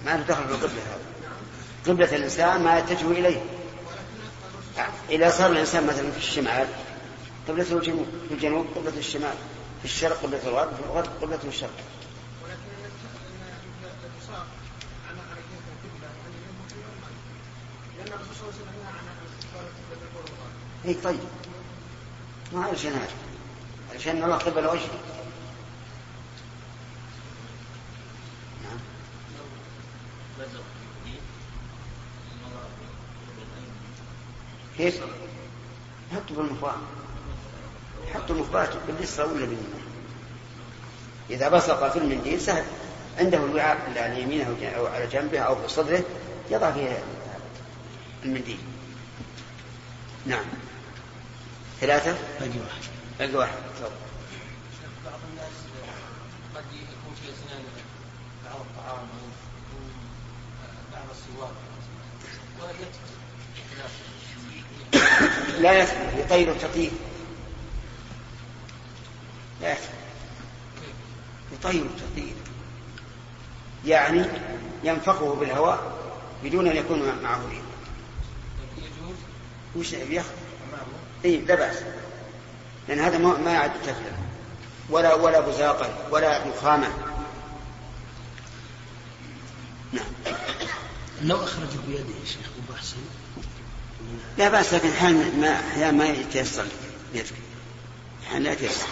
ما 0.09 0.17
له 0.17 0.23
دخل 0.23 0.45
بالقبلة 0.45 0.83
هذا 0.83 1.01
قبلة 1.87 2.17
الإنسان 2.17 2.63
ما 2.63 2.79
يتجه 2.79 3.11
إليه. 3.11 3.41
إذا 5.11 5.31
صار 5.31 5.53
الإنسان 5.53 5.87
مثلا 5.87 6.11
في 6.11 6.19
الشمال 6.19 6.69
قبلته 7.49 7.77
الجنوب 7.77 8.07
في 8.29 8.35
الجنوب 8.35 8.67
قبلة 8.77 8.99
الشمال 8.99 9.35
في 9.79 9.85
الشرق 9.85 10.23
قبلة 10.23 10.41
الغرب 10.47 10.75
في 10.75 10.83
الغرب 10.87 11.09
قبلة 11.23 11.39
الشرق. 11.45 11.71
اي 20.85 20.95
طيب. 20.95 21.21
ما 22.53 22.65
علشان 22.65 22.93
هذا 22.93 23.09
علشان 23.93 24.25
الله 24.25 24.37
قبل 24.37 24.67
وجهه. 24.67 24.99
كيف؟ 34.79 35.01
حطوا 36.13 36.37
بالمخبار 36.37 36.79
حطوا 38.15 38.37
المخبار 38.37 38.79
باليسرى 38.87 39.27
ولا 39.27 39.35
باليمين؟ 39.35 39.83
إذا 41.31 41.49
بصق 41.49 41.93
في 41.93 41.99
المنديل 41.99 42.41
سهل. 42.41 42.65
عنده 43.19 43.39
الوعاء 43.39 43.89
اللي 43.89 44.01
على 44.01 44.23
يمينه 44.23 44.73
أو 44.77 44.87
على 44.87 45.07
جنبه 45.07 45.41
أو 45.41 45.57
في 45.63 45.69
صدره 45.69 46.05
يضع 46.51 46.73
فيه 46.73 47.03
المنديل. 48.25 48.59
نعم. 50.27 50.45
ثلاثة؟ 51.81 52.13
باقي 52.41 52.59
واحد. 52.59 52.83
باقي 53.19 53.35
واحد. 53.35 53.59
تفضل. 53.77 53.91
بعض 55.05 55.21
الناس 55.31 55.53
قد 56.55 56.65
يكون 56.73 57.15
في 57.23 57.29
أسنانه 57.33 57.69
بعض 58.45 58.61
الطعام. 58.61 58.99
أو 58.99 59.05
لا 65.61 65.73
يثبت 65.73 66.13
يطير 66.17 66.53
التطير 66.53 66.91
لا 69.61 69.73
يثبت 69.73 69.89
يطير 71.53 71.83
التطير 71.83 72.35
يعني 73.87 74.25
ينفقه 74.85 75.35
بالهواء 75.35 75.99
بدون 76.45 76.69
أن 76.69 76.77
يكون 76.77 77.03
معه 77.23 77.41
ريح. 77.51 77.61
وش 79.77 79.93
ياخذ 79.93 80.29
اي 81.25 81.37
لا 81.37 81.55
بأس. 81.55 81.77
لأن 82.89 83.01
هذا 83.01 83.19
ما 83.19 83.53
يعد 83.53 83.73
تفلا 83.83 84.13
ولا 84.91 85.15
ولا 85.15 85.41
بزاقا 85.41 86.09
ولا 86.11 86.49
نخامه 86.49 86.89
نعم 89.93 90.35
لو 91.25 91.37
اخرجه 91.37 91.79
بيده 91.89 91.99
يا 91.99 92.27
شيخ 92.27 92.49
أبو 92.65 92.79
حسن. 92.79 92.97
لا 94.39 94.49
بأس 94.49 94.75
لكن 94.75 94.89
أحيانا 94.89 95.25
ما 95.41 95.61
أحيانا 95.73 95.91
ما 95.91 96.07
يتيسر 96.07 96.65
يدك 97.15 97.27
أحيانا 98.27 98.45
لا 98.45 98.53
يتيسر. 98.53 98.87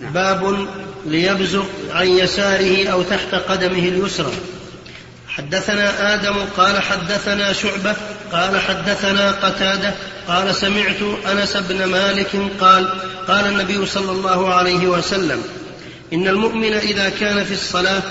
نعم. 0.00 0.12
باب 0.12 0.68
ليبزق 1.06 1.66
عن 1.90 2.06
يساره 2.06 2.88
أو 2.88 3.02
تحت 3.02 3.34
قدمه 3.34 3.78
اليسرى. 3.78 4.32
حدثنا 5.28 6.14
آدم 6.14 6.44
قال 6.56 6.82
حدثنا 6.82 7.52
شعبة 7.52 7.96
قال 8.32 8.60
حدثنا 8.60 9.30
قتادة 9.30 9.94
قال 10.28 10.54
سمعت 10.54 11.02
أنس 11.26 11.56
بن 11.56 11.84
مالك 11.84 12.36
قال 12.60 12.88
قال 13.28 13.46
النبي 13.46 13.86
صلى 13.86 14.12
الله 14.12 14.54
عليه 14.54 14.86
وسلم 14.88 15.42
إن 16.12 16.28
المؤمن 16.28 16.72
إذا 16.72 17.08
كان 17.08 17.44
في 17.44 17.54
الصلاة 17.54 18.02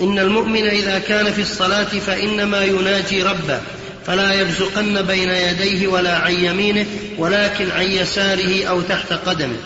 إن 0.00 0.18
المؤمن 0.18 0.66
إذا 0.66 0.98
كان 0.98 1.32
في 1.32 1.42
الصلاة 1.42 1.84
فإنما 1.84 2.64
يناجي 2.64 3.22
ربه 3.22 3.60
فلا 4.06 4.40
يبزقن 4.40 5.02
بين 5.02 5.28
يديه 5.28 5.88
ولا 5.88 6.16
عن 6.16 6.32
يمينه 6.32 6.86
ولكن 7.18 7.70
عن 7.70 7.84
يساره 7.84 8.64
أو 8.64 8.80
تحت 8.80 9.12
قدمه. 9.12 9.56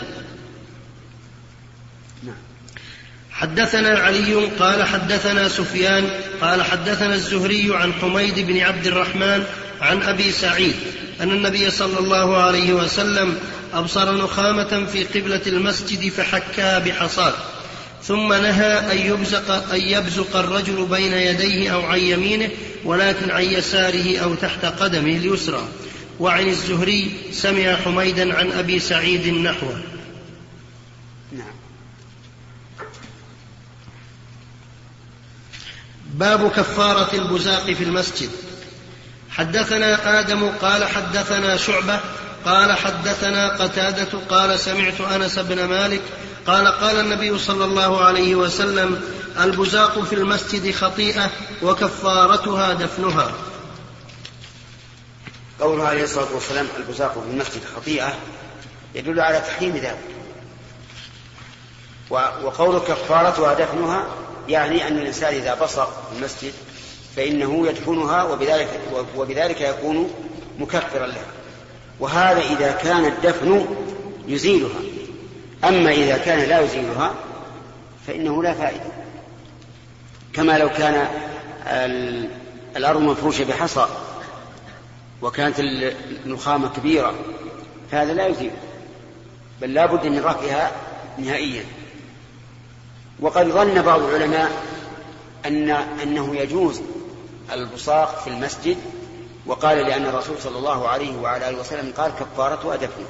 حدثنا 3.31 3.89
علي 3.89 4.35
قال 4.59 4.83
حدثنا 4.83 5.49
سفيان 5.49 6.09
قال 6.41 6.63
حدثنا 6.63 7.15
الزهري 7.15 7.75
عن 7.75 7.93
حميد 7.93 8.39
بن 8.39 8.59
عبد 8.59 8.87
الرحمن 8.87 9.43
عن 9.81 10.03
أبي 10.03 10.31
سعيد 10.31 10.75
أن 11.21 11.31
النبي 11.31 11.71
صلى 11.71 11.99
الله 11.99 12.37
عليه 12.37 12.73
وسلم 12.73 13.37
أبصر 13.73 14.17
نخامة 14.17 14.85
في 14.85 15.03
قبلة 15.03 15.41
المسجد 15.47 16.09
فحكاها 16.11 16.79
بحصاه 16.79 17.33
ثم 18.07 18.33
نهى 18.33 18.91
أن 18.91 18.97
يبزق 19.11 19.51
أن 19.73 19.81
يبزق 19.81 20.35
الرجل 20.35 20.85
بين 20.85 21.13
يديه 21.13 21.73
أو 21.73 21.81
عن 21.81 21.99
يمينه 21.99 22.49
ولكن 22.85 23.31
عن 23.31 23.43
يساره 23.43 24.17
أو 24.17 24.35
تحت 24.35 24.65
قدمه 24.65 25.17
اليسرى. 25.17 25.67
وعن 26.19 26.47
الزهري 26.47 27.11
سمع 27.31 27.75
حميدا 27.75 28.37
عن 28.37 28.51
أبي 28.51 28.79
سعيد 28.79 29.27
نحوه 29.27 29.81
نعم. 31.31 31.53
باب 36.13 36.51
كفارة 36.51 37.15
البزاق 37.15 37.71
في 37.71 37.83
المسجد. 37.83 38.29
حدثنا 39.29 40.19
آدم 40.19 40.49
قال 40.49 40.83
حدثنا 40.83 41.57
شعبة 41.57 41.99
قال 42.45 42.77
حدثنا 42.77 43.47
قتادة 43.47 44.19
قال 44.29 44.59
سمعت 44.59 45.01
أنس 45.01 45.39
بن 45.39 45.65
مالك 45.65 46.01
قال 46.47 46.67
قال 46.67 46.99
النبي 46.99 47.39
صلى 47.39 47.65
الله 47.65 48.03
عليه 48.03 48.35
وسلم 48.35 49.01
البزاق 49.39 49.99
في 49.99 50.15
المسجد 50.15 50.71
خطيئة 50.71 51.29
وكفارتها 51.63 52.73
دفنها. 52.73 53.31
قوله 55.59 55.87
عليه 55.87 56.03
الصلاة 56.03 56.33
والسلام 56.33 56.67
البزاق 56.77 57.13
في 57.13 57.31
المسجد 57.31 57.61
خطيئة 57.75 58.13
يدل 58.95 59.19
على 59.19 59.39
تحريم 59.39 59.77
ذلك. 59.77 59.99
وقول 62.09 62.79
كفارتها 62.79 63.53
دفنها 63.53 64.07
يعني 64.49 64.87
أن 64.87 64.97
الإنسان 64.97 65.33
إذا 65.33 65.53
بصق 65.53 66.09
في 66.09 66.17
المسجد 66.17 66.53
فإنه 67.15 67.67
يدفنها 67.67 68.23
وبذلك, 68.23 68.79
وبذلك 69.15 69.61
يكون 69.61 70.11
مكفرا 70.59 71.07
لها. 71.07 71.25
وهذا 71.99 72.39
إذا 72.39 72.71
كان 72.71 73.05
الدفن 73.05 73.67
يزيلها. 74.27 74.92
أما 75.63 75.91
إذا 75.91 76.17
كان 76.17 76.49
لا 76.49 76.59
يزيلها 76.59 77.13
فإنه 78.07 78.43
لا 78.43 78.53
فائدة. 78.53 78.91
كما 80.33 80.57
لو 80.57 80.69
كان 80.69 81.07
الأرض 82.75 83.01
مفروشة 83.01 83.43
بحصى 83.43 83.87
وكانت 85.21 85.59
النخامة 86.25 86.69
كبيرة 86.69 87.13
فهذا 87.91 88.13
لا 88.13 88.27
يزيل 88.27 88.51
بل 89.61 89.73
لا 89.73 89.85
بد 89.85 90.07
من 90.07 90.19
رفعها 90.19 90.71
نهائيا. 91.17 91.65
وقد 93.19 93.47
ظن 93.47 93.81
بعض 93.81 94.01
العلماء 94.01 94.51
أن 95.45 95.69
أنه 96.03 96.35
يجوز 96.35 96.81
البصاق 97.53 98.21
في 98.23 98.29
المسجد 98.29 98.77
وقال 99.45 99.77
لأن 99.77 100.05
الرسول 100.05 100.35
صلى 100.39 100.57
الله 100.57 100.87
عليه 100.87 101.17
وعلى 101.17 101.49
آله 101.49 101.59
وسلم 101.59 101.93
قال 101.97 102.11
كفارة 102.11 102.75
دفنه 102.75 103.07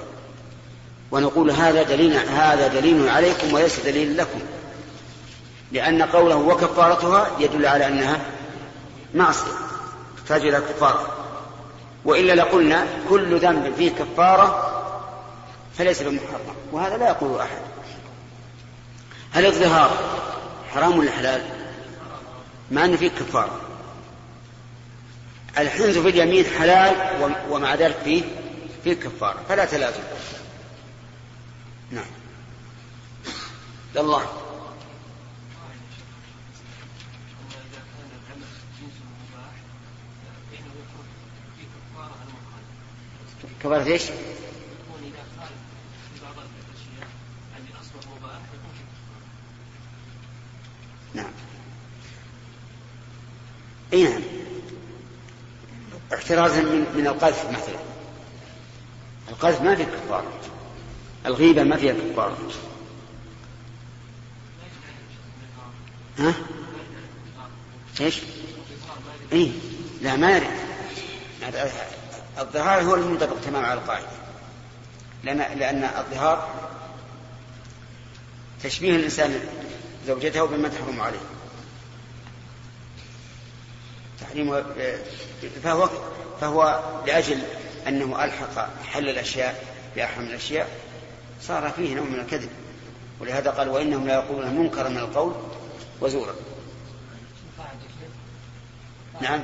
ونقول 1.13 1.51
هذا 1.51 1.83
دليل 1.83 2.13
هذا 2.29 2.67
دليل 2.67 3.09
عليكم 3.09 3.53
وليس 3.53 3.79
دليل 3.79 4.17
لكم. 4.17 4.39
لأن 5.71 6.01
قوله 6.01 6.35
وكفارتها 6.35 7.27
يدل 7.39 7.65
على 7.65 7.87
أنها 7.87 8.21
معصية 9.13 9.51
تحتاج 10.17 10.41
إلى 10.41 10.57
كفارة. 10.57 11.07
وإلا 12.05 12.35
لقلنا 12.35 12.87
كل 13.09 13.39
ذنب 13.39 13.73
فيه 13.77 13.91
كفارة 13.91 14.69
فليس 15.77 16.01
بمحرم 16.01 16.55
وهذا 16.71 16.97
لا 16.97 17.07
يقول 17.07 17.39
أحد. 17.39 17.61
هل 19.31 19.45
الظهار 19.45 19.91
حرام 20.73 20.99
ولا 20.99 21.11
حلال؟ 21.11 21.41
مع 22.71 22.85
أن 22.85 22.97
فيه 22.97 23.09
كفارة. 23.09 23.59
الحنث 25.57 25.97
في 25.97 26.09
اليمين 26.09 26.45
حلال 26.59 26.95
ومع 27.49 27.75
ذلك 27.75 27.97
فيه 28.03 28.23
فيه 28.83 28.93
كفارة 28.93 29.39
فلا 29.49 29.65
تلازم. 29.65 30.03
نعم. 31.93 32.05
الله 33.97 34.27
كفارة 43.59 43.85
إيش؟ 43.85 44.03
نعم. 51.13 51.25
أي 53.93 54.03
نعم. 54.03 54.21
احترازا 56.13 56.61
من, 56.61 56.93
من 56.95 57.07
القذف 57.07 57.49
مثلا. 57.49 57.79
القذف 59.29 59.61
ما 59.61 59.75
فيه 59.75 59.83
كفارة. 59.83 60.52
الغيبة 61.25 61.63
ما 61.63 61.77
فيها 61.77 61.93
كفارة 61.93 62.37
ها؟ 66.19 66.33
إيش؟ 68.01 68.19
اي 69.33 69.51
لا 70.01 70.15
ما 70.15 70.41
الظهار 72.39 72.81
هو 72.83 72.95
المنطبق 72.95 73.39
تماما 73.45 73.67
على 73.67 73.79
القاعدة 73.79 74.07
لأن 75.23 75.59
لأن 75.59 75.83
الظهار 75.83 76.49
تشبيه 78.63 78.95
الإنسان 78.95 79.39
زوجته 80.07 80.45
بما 80.45 80.69
تحرم 80.69 81.01
عليه 81.01 81.19
تحريم 84.21 84.63
فهو 85.63 85.89
فهو 86.41 86.83
لأجل 87.07 87.41
أنه 87.87 88.23
ألحق 88.23 88.83
حل 88.83 89.09
الأشياء 89.09 89.63
بأحرم 89.95 90.25
الأشياء 90.25 90.69
صار 91.41 91.69
فيه 91.69 91.95
نوع 91.95 92.05
من 92.05 92.19
الكذب 92.19 92.49
ولهذا 93.19 93.51
قال 93.51 93.69
وإنهم 93.69 94.07
لا 94.07 94.13
يقولون 94.13 94.55
منكرا 94.55 94.89
من 94.89 94.97
القول 94.97 95.33
وزورا 96.01 96.33
نعم 99.21 99.41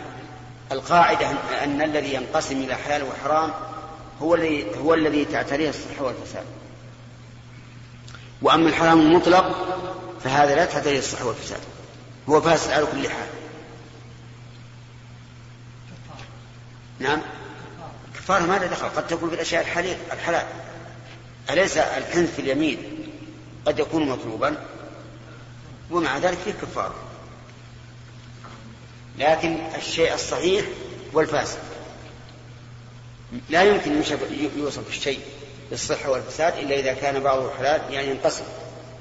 القاعدة 0.72 1.30
أن 1.64 1.82
الذي 1.82 2.14
ينقسم 2.14 2.58
إلى 2.58 2.76
حلال 2.76 3.04
وحرام 3.04 3.52
هو 4.22 4.36
الذي 4.36 4.66
هو 4.84 4.94
الذي 4.94 5.26
تعتريه 5.26 5.70
الصحة 5.70 6.04
والفساد. 6.04 6.46
وأما 8.42 8.70
الحرام 8.70 9.00
المطلق 9.00 9.46
فهذا 10.24 10.56
لا 10.56 10.66
تعتريه 10.66 11.00
الصحة 11.00 11.26
والفساد. 11.26 11.60
هو 12.30 12.42
فاسد 12.42 12.72
على 12.72 12.86
كل 12.86 13.10
حال. 13.10 13.28
نعم 17.00 17.22
كفارة 18.16 18.46
ماذا 18.46 18.68
دخل؟ 18.68 18.90
قد 18.90 19.08
تكون 19.08 19.30
في 19.30 19.36
الأشياء 19.36 19.62
الحلال 19.62 19.98
الحلال. 20.12 20.46
أليس 21.50 21.78
الحنث 21.78 22.36
في 22.36 22.42
اليمين 22.42 22.78
قد 23.66 23.80
يكون 23.80 24.10
مطلوبا؟ 24.10 24.56
ومع 25.92 26.18
ذلك 26.18 26.38
فيه 26.38 26.52
كفاره 26.52 26.96
لكن 29.18 29.58
الشيء 29.76 30.14
الصحيح 30.14 30.66
والفاسد 31.14 31.60
لا 33.50 33.64
يمكن 33.64 34.04
يوصف 34.58 34.88
الشيء 34.90 35.20
بالصحة 35.70 36.10
والفساد 36.10 36.58
إلا 36.58 36.80
إذا 36.80 36.94
كان 36.94 37.20
بعضه 37.20 37.54
حلال 37.58 37.82
يعني 37.94 38.08
ينقسم 38.08 38.44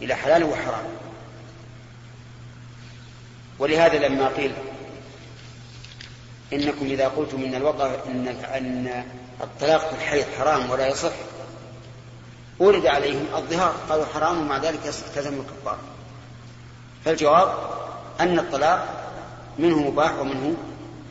إلى 0.03 0.15
حلال 0.15 0.45
وحرام. 0.45 0.85
ولهذا 3.59 4.09
لما 4.09 4.29
قيل 4.29 4.53
إنكم 6.53 6.87
إذا 6.87 7.09
قلتم 7.09 7.45
إن 7.45 7.55
الوضع 7.55 7.95
إن 8.07 8.29
أن 8.29 9.05
الطلاق 9.41 9.89
في 9.89 9.95
الحيض 9.95 10.25
حرام 10.39 10.71
ولا 10.71 10.87
يصح 10.89 11.13
ورد 12.59 12.87
عليهم 12.87 13.27
الظهار 13.37 13.75
قالوا 13.89 14.05
حرام 14.15 14.41
ومع 14.41 14.59
ذلك 14.59 14.87
يلتزم 14.87 15.41
الكفار. 15.41 15.79
فالجواب 17.05 17.55
أن 18.21 18.39
الطلاق 18.39 19.05
منه 19.59 19.79
مباح 19.79 20.19
ومنه 20.19 20.57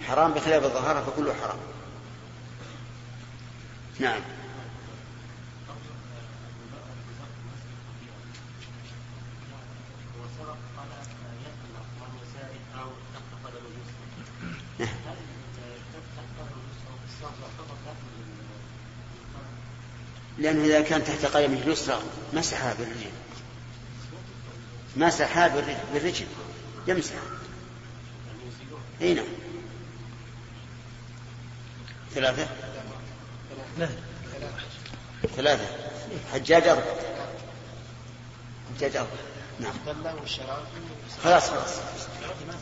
حرام 0.08 0.32
بخلاف 0.34 0.66
الظهارة 0.66 1.04
فكله 1.04 1.34
حرام. 1.34 1.58
نعم. 4.00 4.22
لأنه 20.38 20.66
إذا 20.66 20.82
كان 20.82 21.04
تحت 21.04 21.26
قدمه 21.26 21.58
اليسرى 21.58 22.02
مسحها 22.34 22.74
بالرجل. 22.74 23.12
مسحها 24.96 25.48
بالرجل 25.94 26.26
يمسح. 26.88 27.14
إي 29.02 29.14
نعم. 29.14 29.26
ثلاثة. 32.16 32.48
لا 33.78 33.90
ثلاثة. 35.36 35.66
حجاج 36.34 36.68
أربعة. 36.68 36.96
حجاج 38.78 38.96
أربعة. 38.96 39.12
نعم. 39.60 39.74
خلاص 41.24 41.50
خلاص. 41.50 41.80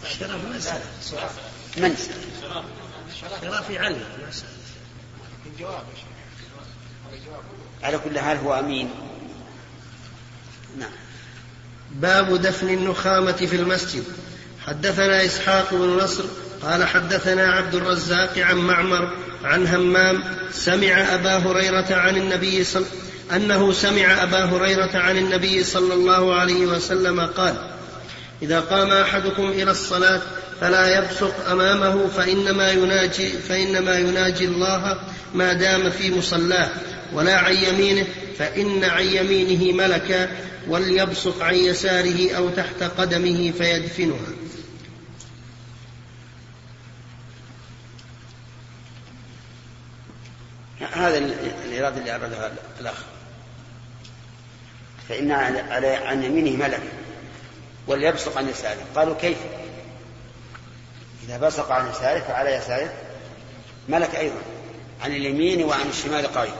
الشرف 0.03 0.45
مسألة 0.45 0.83
من 1.77 1.95
شرف 3.41 3.69
يعلم 3.69 4.05
على 7.83 7.97
كل 7.97 8.19
حال 8.19 8.37
هو 8.37 8.59
أمين. 8.59 8.89
نعم. 10.79 10.91
باب 11.91 12.41
دفن 12.41 12.69
النخامة 12.69 13.31
في 13.31 13.55
المسجد. 13.55 14.03
حدثنا 14.67 15.25
إسحاق 15.25 15.73
بن 15.73 15.97
نصر 15.97 16.23
قال 16.63 16.83
حدثنا 16.83 17.51
عبد 17.51 17.75
الرزاق 17.75 18.37
عن 18.37 18.57
معمر 18.57 19.13
عن 19.43 19.67
همام 19.67 20.23
سمع 20.51 21.13
أبا 21.13 21.37
هريرة 21.37 21.95
عن 21.95 22.17
النبي 22.17 22.63
صلى 22.63 22.85
أنه 23.35 23.71
سمع 23.71 24.23
أبا 24.23 24.45
هريرة 24.45 24.97
عن 24.97 25.17
النبي 25.17 25.63
صلى 25.63 25.93
الله 25.93 26.35
عليه 26.35 26.65
وسلم 26.65 27.21
قال 27.21 27.55
إذا 28.41 28.59
قام 28.59 28.91
أحدكم 28.91 29.49
إلى 29.49 29.71
الصلاة 29.71 30.21
فلا 30.61 30.97
يبصق 30.97 31.49
أمامه 31.49 32.07
فإنما 32.07 32.71
يناجي 32.71 33.29
فإنما 33.29 33.97
يناجي 33.97 34.45
الله 34.45 34.97
ما 35.33 35.53
دام 35.53 35.89
في 35.89 36.17
مصلاه. 36.17 36.69
ولا 37.15 37.37
عن 37.37 37.53
يمينه 37.53 38.07
فإن 38.37 38.83
عن 38.83 39.03
يمينه 39.03 39.83
ملكا 39.83 40.29
وليبصق 40.67 41.43
عن 41.43 41.55
يساره 41.55 42.35
أو 42.35 42.49
تحت 42.49 42.83
قدمه 42.83 43.51
فيدفنها. 43.51 44.35
هذا 50.93 51.17
الإرادة 51.65 51.97
اللي 51.97 52.15
أرادها 52.15 52.53
الأخ. 52.79 52.97
فإن 55.09 55.31
على 55.31 55.87
عن 55.87 56.23
يمينه 56.23 56.65
ملك 56.65 56.81
وليبصق 57.87 58.37
عن 58.37 58.49
يساره. 58.49 58.85
قالوا 58.95 59.15
كيف؟ 59.15 59.37
إذا 61.23 61.37
بصق 61.37 61.71
عن 61.71 61.89
يساره 61.89 62.19
فعلى 62.19 62.55
يساره 62.55 62.93
ملك 63.89 64.15
أيضا 64.15 64.41
عن 65.01 65.11
اليمين 65.11 65.63
وعن 65.63 65.89
الشمال 65.89 66.27
قائد. 66.27 66.53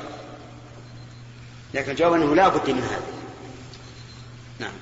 لكن 1.74 1.92
الجواب 1.92 2.14
أنه 2.14 2.36
لا 2.36 2.48
بد 2.48 2.70
من 2.70 2.82
هذا. 2.82 3.04
نعم. 4.60 4.74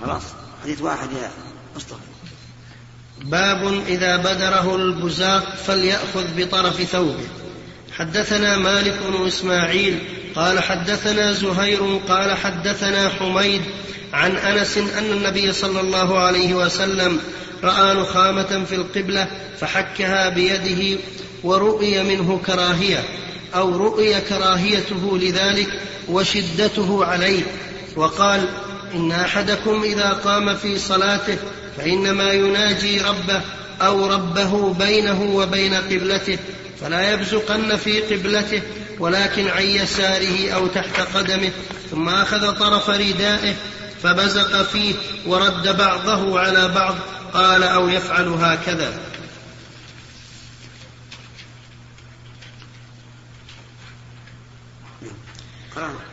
خلاص. 0.00 0.22
حديث 0.62 0.82
واحد 0.82 1.12
يا 1.12 1.30
مصطفى. 1.76 2.00
باب 3.20 3.82
إذا 3.86 4.16
بدره 4.16 4.76
البزاق 4.76 5.54
فليأخذ 5.56 6.26
بطرف 6.36 6.82
ثوبه. 6.82 7.28
حدثنا 7.98 8.58
مالك 8.58 8.98
بن 9.08 9.26
إسماعيل 9.26 9.98
قال 10.36 10.60
حدثنا 10.60 11.32
زهير 11.32 12.00
قال 12.08 12.36
حدثنا 12.36 13.08
حميد 13.08 13.62
عن 14.12 14.36
أنس 14.36 14.78
أن 14.78 15.10
النبي 15.12 15.52
صلى 15.52 15.80
الله 15.80 16.18
عليه 16.18 16.54
وسلم 16.54 17.20
رأى 17.64 17.94
نخامة 17.94 18.64
في 18.64 18.74
القبلة 18.74 19.28
فحكها 19.60 20.28
بيده 20.28 21.00
ورؤي 21.44 22.02
منه 22.02 22.40
كراهية. 22.46 23.04
أو 23.54 23.76
رؤي 23.76 24.20
كراهيته 24.20 25.18
لذلك 25.18 25.80
وشدته 26.08 27.04
عليه. 27.04 27.42
وقال 27.96 28.48
إن 28.94 29.12
أحدكم 29.12 29.82
إذا 29.82 30.12
قام 30.24 30.56
في 30.56 30.78
صلاته 30.78 31.38
فإنما 31.76 32.32
يناجي 32.32 33.00
ربه 33.00 33.40
أو 33.82 34.06
ربه 34.06 34.74
بينه 34.74 35.22
وبين 35.22 35.74
قبلته 35.74 36.38
فلا 36.80 37.12
يبزقن 37.12 37.76
في 37.76 38.00
قبلته 38.00 38.62
ولكن 38.98 39.48
عن 39.48 39.62
يساره 39.62 40.50
أو 40.50 40.66
تحت 40.66 41.00
قدمه 41.14 41.50
ثم 41.90 42.08
أخذ 42.08 42.58
طرف 42.58 42.90
ردائه 42.90 43.54
فبزق 44.02 44.62
فيه 44.62 44.94
ورد 45.26 45.76
بعضه 45.78 46.40
على 46.40 46.68
بعض 46.68 46.94
قال 47.34 47.62
أو 47.62 47.88
يفعل 47.88 48.28
هكذا. 48.28 48.92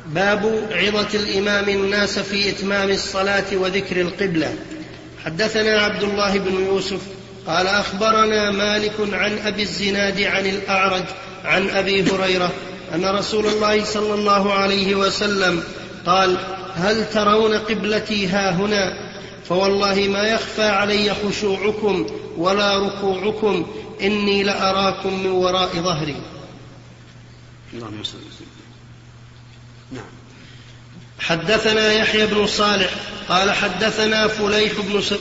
باب 0.05 0.67
عظة 0.71 1.19
الإمام 1.19 1.69
الناس 1.69 2.19
في 2.19 2.49
إتمام 2.49 2.89
الصلاة 2.89 3.45
وذكر 3.53 4.01
القبلة. 4.01 4.55
حدثنا 5.25 5.81
عبد 5.81 6.03
الله 6.03 6.37
بن 6.39 6.65
يوسف 6.65 7.01
قال 7.47 7.67
أخبرنا 7.67 8.51
مالك 8.51 8.93
عن 8.99 9.37
أبي 9.37 9.61
الزناد 9.61 10.21
عن 10.21 10.45
الأعرج 10.45 11.03
عن 11.43 11.69
أبي 11.69 12.11
هريرة 12.11 12.51
أن 12.93 13.05
رسول 13.05 13.45
الله 13.45 13.83
صلى 13.83 14.13
الله 14.13 14.53
عليه 14.53 14.95
وسلم 14.95 15.63
قال 16.05 16.37
هل 16.75 17.09
ترون 17.09 17.53
قبلتي 17.53 18.27
ها 18.27 18.51
هنا؟ 18.51 19.05
فوالله 19.49 20.07
ما 20.07 20.23
يخفى 20.23 20.63
علي 20.63 21.13
خشوعكم 21.13 22.05
ولا 22.37 22.79
ركوعكم 22.79 23.67
إني 24.01 24.43
لأراكم 24.43 25.23
من 25.23 25.31
وراء 25.31 25.69
ظهري. 25.75 26.15
اللهم 27.73 28.03
صل 28.03 28.17
نعم 28.17 28.64
حدثنا 31.19 31.93
يحيى 31.93 32.25
بن 32.25 32.47
صالح 32.47 32.89
قال 33.29 33.51
حدثنا 33.51 34.27
فليح 34.27 34.73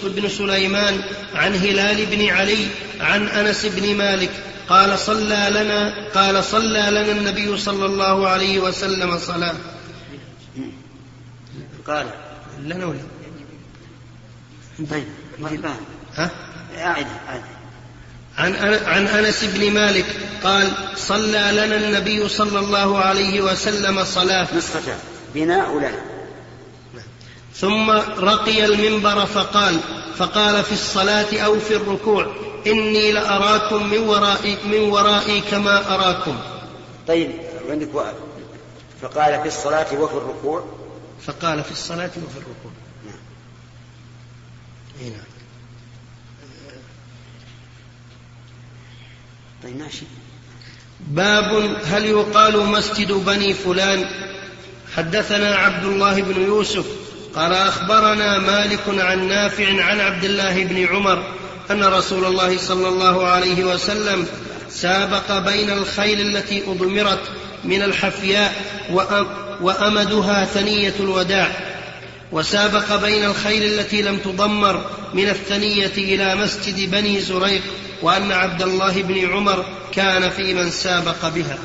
بن 0.03 0.29
سليمان 0.29 1.01
عن 1.35 1.55
هلال 1.55 2.07
بن 2.07 2.29
علي 2.29 2.67
عن 3.01 3.29
أنس 3.29 3.67
بن 3.67 3.95
مالك 3.95 4.31
قال 4.69 4.99
صلى 4.99 5.49
لنا 5.51 6.09
قال 6.15 6.45
صلى 6.45 6.91
لنا 6.91 7.13
النبي 7.13 7.57
صلى 7.57 7.87
الله 7.87 8.29
عليه 8.29 8.59
وسلم 8.59 9.19
صلاة. 9.19 9.55
قال 11.87 12.07
لنا 12.63 12.87
ولا؟ 12.87 13.01
طيب 14.91 15.05
ها؟ 16.15 16.31
أعد 16.79 17.07
أعد 17.29 17.43
عن 18.39 18.55
عن 18.85 19.07
أنس 19.07 19.45
بن 19.45 19.71
مالك 19.71 20.07
قال 20.45 20.73
صلى 20.97 21.51
لنا 21.53 21.77
النبي 21.77 22.29
صلى 22.29 22.59
الله 22.59 22.99
عليه 22.99 23.41
وسلم 23.41 24.05
صلاة. 24.05 24.49
نسختان 24.57 24.99
بناء 25.35 25.79
لنا. 25.79 26.01
ثم 27.55 27.91
رقي 28.19 28.65
المنبر 28.65 29.27
فقال 29.27 29.81
فقال 30.17 30.65
في 30.65 30.73
الصلاة 30.73 31.39
أو 31.39 31.61
في 31.61 31.77
الركوع 31.77 32.35
إني 32.67 33.13
لأراكم 33.13 33.91
من 33.91 33.99
ورائي, 33.99 34.57
من 34.65 34.81
ورائي 34.81 35.41
كما 35.41 35.95
أراكم. 35.95 36.39
طيب 37.09 37.31
عندك 37.71 37.89
فقال 39.03 39.41
في 39.41 39.49
الصلاة 39.49 40.01
وفي 40.01 40.15
الركوع. 40.15 40.65
فقال 41.27 41.65
في 41.65 41.73
الصلاة 41.73 42.11
وفي 42.27 42.37
الركوع. 42.37 42.73
نعم. 43.07 43.17
نعم. 45.11 45.34
طيب 49.65 49.77
ماشي. 49.77 50.05
باب 51.01 51.77
هل 51.85 52.05
يقال 52.05 52.59
مسجد 52.59 53.13
بني 53.13 53.55
فلان؟ 53.55 54.07
حدثنا 54.97 55.57
عبد 55.57 55.85
الله 55.85 56.23
بن 56.23 56.43
يوسف 56.43 56.87
قال 57.35 57.53
أخبرنا 57.53 58.39
مالك 58.39 58.81
عن 58.89 59.29
نافع 59.29 59.85
عن 59.85 60.01
عبد 60.01 60.25
الله 60.25 60.65
بن 60.65 60.87
عمر 60.87 61.27
أن 61.71 61.85
رسول 61.85 62.25
الله 62.25 62.59
صلى 62.59 62.89
الله 62.89 63.27
عليه 63.27 63.65
وسلم 63.65 64.27
سابق 64.71 65.39
بين 65.39 65.71
الخيل 65.71 66.37
التي 66.37 66.63
أضمرت 66.67 67.23
من 67.65 67.83
الحفياء 67.83 68.53
وأمدها 69.61 70.45
ثنية 70.45 70.95
الوداع. 71.01 71.64
وسابق 72.35 72.97
بين 72.97 73.25
الخيل 73.25 73.63
التي 73.63 74.03
لم 74.03 74.19
تضمر 74.19 74.91
من 75.15 75.29
الثنية 75.29 75.87
إلى 75.87 76.35
مسجد 76.35 76.91
بني 76.91 77.21
زريق 77.21 77.63
وأن 78.03 78.33
عبد 78.33 78.63
الله 78.63 79.03
بن 79.03 79.33
عمر 79.33 79.65
كان 79.93 80.31
في 80.31 80.55
من 80.55 80.71
سابق 80.71 81.29
بها. 81.29 81.59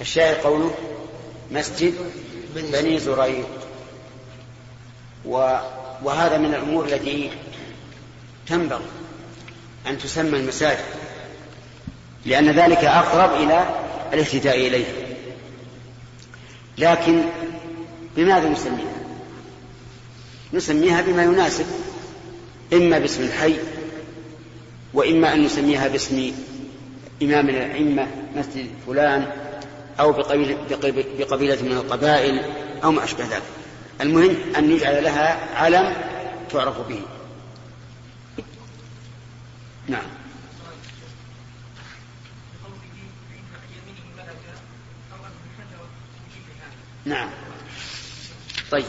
الشاهد 0.00 0.36
قوله 0.36 0.74
مسجد 1.50 1.94
بني 2.54 2.98
زريق. 2.98 3.46
وهذا 6.02 6.38
من 6.38 6.54
الأمور 6.54 6.84
التي 6.84 7.30
تنبغي 8.46 8.84
أن 9.86 9.98
تسمى 9.98 10.38
المساجد 10.38 10.84
لأن 12.24 12.50
ذلك 12.50 12.84
أقرب 12.84 13.42
إلى 13.42 13.68
الاهتداء 14.12 14.66
إليه. 14.66 14.86
لكن 16.78 17.22
بماذا 18.16 18.48
نسميها 18.48 18.95
نسميها 20.52 21.02
بما 21.02 21.22
يناسب 21.22 21.66
إما 22.72 22.98
باسم 22.98 23.22
الحي 23.22 23.54
وإما 24.94 25.34
أن 25.34 25.44
نسميها 25.44 25.88
باسم 25.88 26.32
إمام 27.22 27.48
الأئمة 27.48 28.06
مسجد 28.36 28.66
فلان 28.86 29.26
أو 30.00 30.12
بقبيلة 31.18 31.62
من 31.62 31.72
القبائل 31.72 32.40
أو 32.84 32.92
ما 32.92 33.04
أشبه 33.04 33.24
ذلك. 33.24 33.42
المهم 34.00 34.36
أن 34.56 34.70
يجعل 34.70 35.04
لها 35.04 35.54
علم 35.54 35.94
تعرف 36.50 36.88
به. 36.88 37.00
نعم. 39.88 40.02
نعم. 47.04 47.30
طيب. 48.70 48.84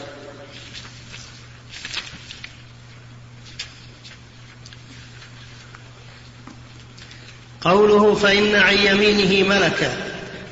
قوله 7.60 8.14
فإن 8.14 8.54
عن 8.54 8.74
يمينه 8.74 9.48
ملكا. 9.48 9.92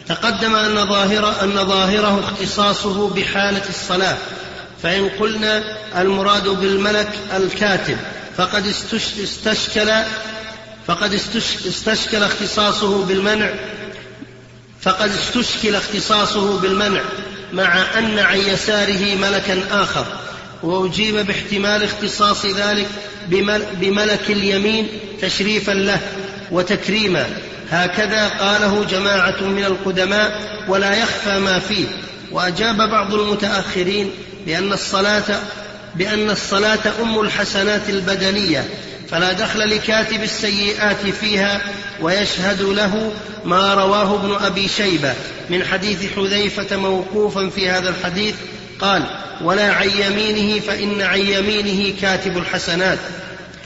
تقدم 0.08 0.54
أن 0.56 0.86
ظاهر 0.88 1.42
أن 1.42 1.66
ظاهره 1.68 2.20
اختصاصه 2.24 3.08
بحالة 3.08 3.68
الصلاة. 3.68 4.16
فإن 4.82 5.08
قلنا 5.08 5.64
المراد 6.00 6.48
بالملك 6.48 7.08
الكاتب 7.36 7.96
فقد 8.36 8.66
استشكل 9.22 9.90
فقد 10.86 11.14
استشكل 11.66 12.22
اختصاصه 12.22 13.04
بالمنع 13.04 13.50
فقد 14.80 15.10
استشكل 15.10 15.74
اختصاصه 15.74 16.60
بالمنع 16.60 17.00
مع 17.52 17.98
أن 17.98 18.18
عن 18.18 18.38
يساره 18.38 19.14
ملكا 19.14 19.62
آخر. 19.70 20.06
وأجيب 20.62 21.16
باحتمال 21.16 21.82
اختصاص 21.82 22.46
ذلك 22.46 22.86
بملك 23.80 24.30
اليمين 24.30 24.88
تشريفا 25.22 25.72
له. 25.72 26.00
وتكريما. 26.50 27.26
هكذا 27.70 28.28
قاله 28.28 28.84
جماعة 28.84 29.42
من 29.42 29.64
القدماء 29.64 30.40
ولا 30.68 30.94
يخفى 30.94 31.38
ما 31.38 31.58
فيه. 31.58 31.86
وأجاب 32.32 32.76
بعض 32.76 33.14
المتأخرين 33.14 34.10
بأن 34.46 34.72
الصلاة 34.72 35.40
بأن 35.94 36.30
الصلاة 36.30 36.78
أم 37.02 37.20
الحسنات 37.20 37.88
البدنية 37.88 38.64
فلا 39.10 39.32
دخل 39.32 39.70
لكاتب 39.70 40.22
السيئات 40.22 41.06
فيها 41.20 41.60
ويشهد 42.00 42.62
له 42.62 43.12
ما 43.44 43.74
رواه 43.74 44.14
ابن 44.14 44.44
أبي 44.44 44.68
شيبة 44.68 45.14
من 45.50 45.64
حديث 45.64 46.14
حذيفة 46.16 46.76
موقوفا 46.76 47.48
في 47.48 47.70
هذا 47.70 47.88
الحديث 47.88 48.34
قال 48.80 49.02
ولا 49.42 49.72
عن 49.72 49.88
يمينه 49.88 50.60
فإن 50.60 51.02
عن 51.02 51.18
يمينه 51.18 51.94
كاتب 52.00 52.36
الحسنات. 52.38 52.98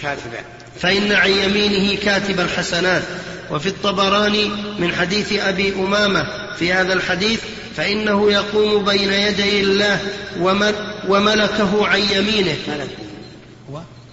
كاتبا 0.03 0.60
فإن 0.79 1.13
عن 1.13 1.31
يمينه 1.31 1.97
كاتب 2.05 2.41
الحسنات 2.41 3.03
وفي 3.51 3.67
الطبراني 3.67 4.51
من 4.79 4.95
حديث 4.95 5.33
أبي 5.33 5.73
أمامة 5.75 6.27
في 6.59 6.73
هذا 6.73 6.93
الحديث 6.93 7.41
فإنه 7.77 8.33
يقوم 8.33 8.85
بين 8.85 9.13
يدي 9.13 9.61
الله 9.61 9.99
وملكه 11.09 11.87
عن 11.87 12.01
يمينه. 12.01 12.57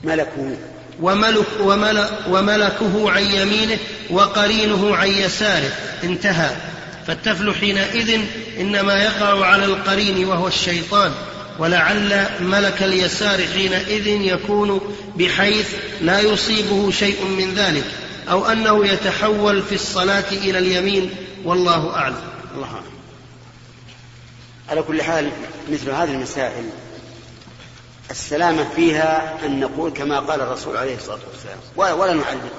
ملكه. 0.04 0.58
وملك 1.02 1.48
وملك 1.62 2.10
وملكه 2.30 3.12
عن 3.12 3.24
يمينه 3.24 3.78
وقرينه 4.10 4.96
عن 4.96 5.08
يساره. 5.08 5.72
انتهى. 6.04 6.50
فالتفل 7.08 7.54
حينئذ 7.54 8.22
إنما 8.60 9.04
يقع 9.04 9.46
على 9.46 9.66
القرين 9.66 10.26
وهو 10.26 10.48
الشيطان. 10.48 11.12
ولعل 11.60 12.26
ملك 12.42 12.84
اليسار 12.84 13.48
حينئذ 13.48 14.08
يكون 14.08 14.96
بحيث 15.16 15.76
لا 16.02 16.20
يصيبه 16.20 16.92
شيء 16.92 17.26
من 17.26 17.54
ذلك 17.54 17.86
أو 18.30 18.46
أنه 18.46 18.86
يتحول 18.86 19.64
في 19.64 19.76
الصلاة 19.76 20.30
إلى 20.32 20.60
اليمين 20.60 21.16
والله 21.46 21.96
أعلم. 21.96 22.22
الله 22.56 22.68
أعلم. 22.68 22.98
على 24.70 24.82
كل 24.82 25.02
حال 25.02 25.32
مثل 25.72 25.90
هذه 25.90 26.12
المسائل 26.12 26.70
السلامة 28.12 28.66
فيها 28.76 29.40
أن 29.46 29.60
نقول 29.60 29.92
كما 29.92 30.20
قال 30.20 30.42
الرسول 30.42 30.78
عليه 30.78 30.96
الصلاة 30.96 31.20
والسلام 31.32 31.98
ولا 32.00 32.14
نعلم. 32.14 32.50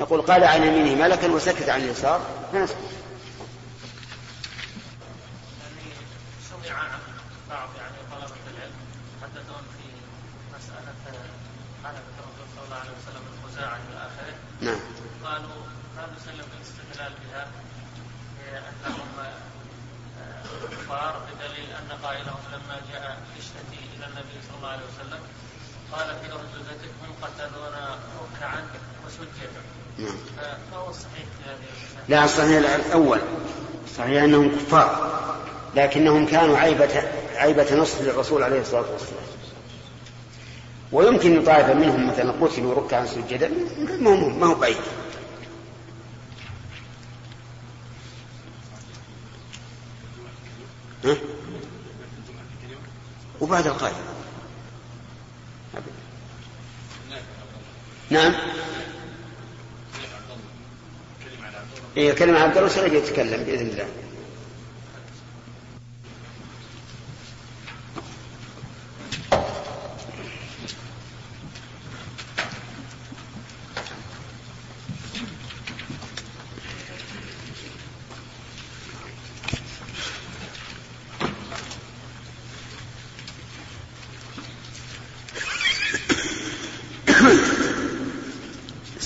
نقول 0.00 0.22
قال 0.22 0.44
عن 0.44 0.62
يمينه 0.62 1.02
ملكا 1.02 1.28
وسكت 1.28 1.68
عن 1.68 1.80
اليسار 1.80 2.20
فنسكت. 2.52 2.76
نعم. 14.62 14.80
قالوا 15.24 15.62
هذا 15.96 16.14
سلم 16.26 16.48
الاستدلال 16.58 17.12
بها 17.22 17.46
لانهم 18.52 19.08
كفار 20.70 21.20
بدليل 21.28 21.68
أن 21.70 21.98
قائلهم 22.02 22.40
لما 22.52 22.80
جاء 22.92 23.16
يشتكي 23.38 23.82
إلى 23.96 24.06
النبي 24.06 24.36
صلى 24.48 24.56
الله 24.56 24.68
عليه 24.68 24.84
وسلم 24.84 25.20
قال 25.92 26.06
في 26.06 26.32
ارجوزته 26.32 26.90
هم 27.02 27.14
قتلون 27.22 27.74
ركعا 28.22 28.66
وسجدا 29.06 29.62
نعم. 29.98 30.16
فما 30.36 30.78
هو 30.78 30.90
الصحيح 30.90 31.24
في 31.38 31.50
هذه؟ 31.50 32.04
لا 32.08 32.24
الصحيح 32.24 32.74
الأول. 32.74 33.20
صحيح 33.98 34.22
أنهم 34.22 34.56
كفار 34.56 35.12
لكنهم 35.76 36.26
كانوا 36.26 36.58
عيبة 36.58 37.02
عيبة 37.34 37.76
نصح 37.76 38.00
للرسول 38.00 38.42
عليه 38.42 38.60
الصلاة 38.60 38.90
والسلام. 38.92 39.41
ويمكن 40.92 41.44
طائفة 41.44 41.74
منهم 41.74 42.06
مثلا 42.06 42.32
قتلوا 42.32 42.74
ركعا 42.74 43.06
سجدا 43.06 43.50
ما 44.00 44.10
هو 44.10 44.28
ما 44.28 44.46
هو 44.46 44.54
بعيد. 44.54 44.76
ها؟ 51.04 51.16
وبعد 53.40 53.66
القائمة 53.66 53.96
نعم. 58.10 58.32
إيه 61.96 62.12
كلمة 62.12 62.38
عبد 62.38 62.56
الله 62.56 62.68
سيجي 62.68 62.96
يتكلم 62.96 63.44
بإذن 63.44 63.66
الله. 63.66 63.86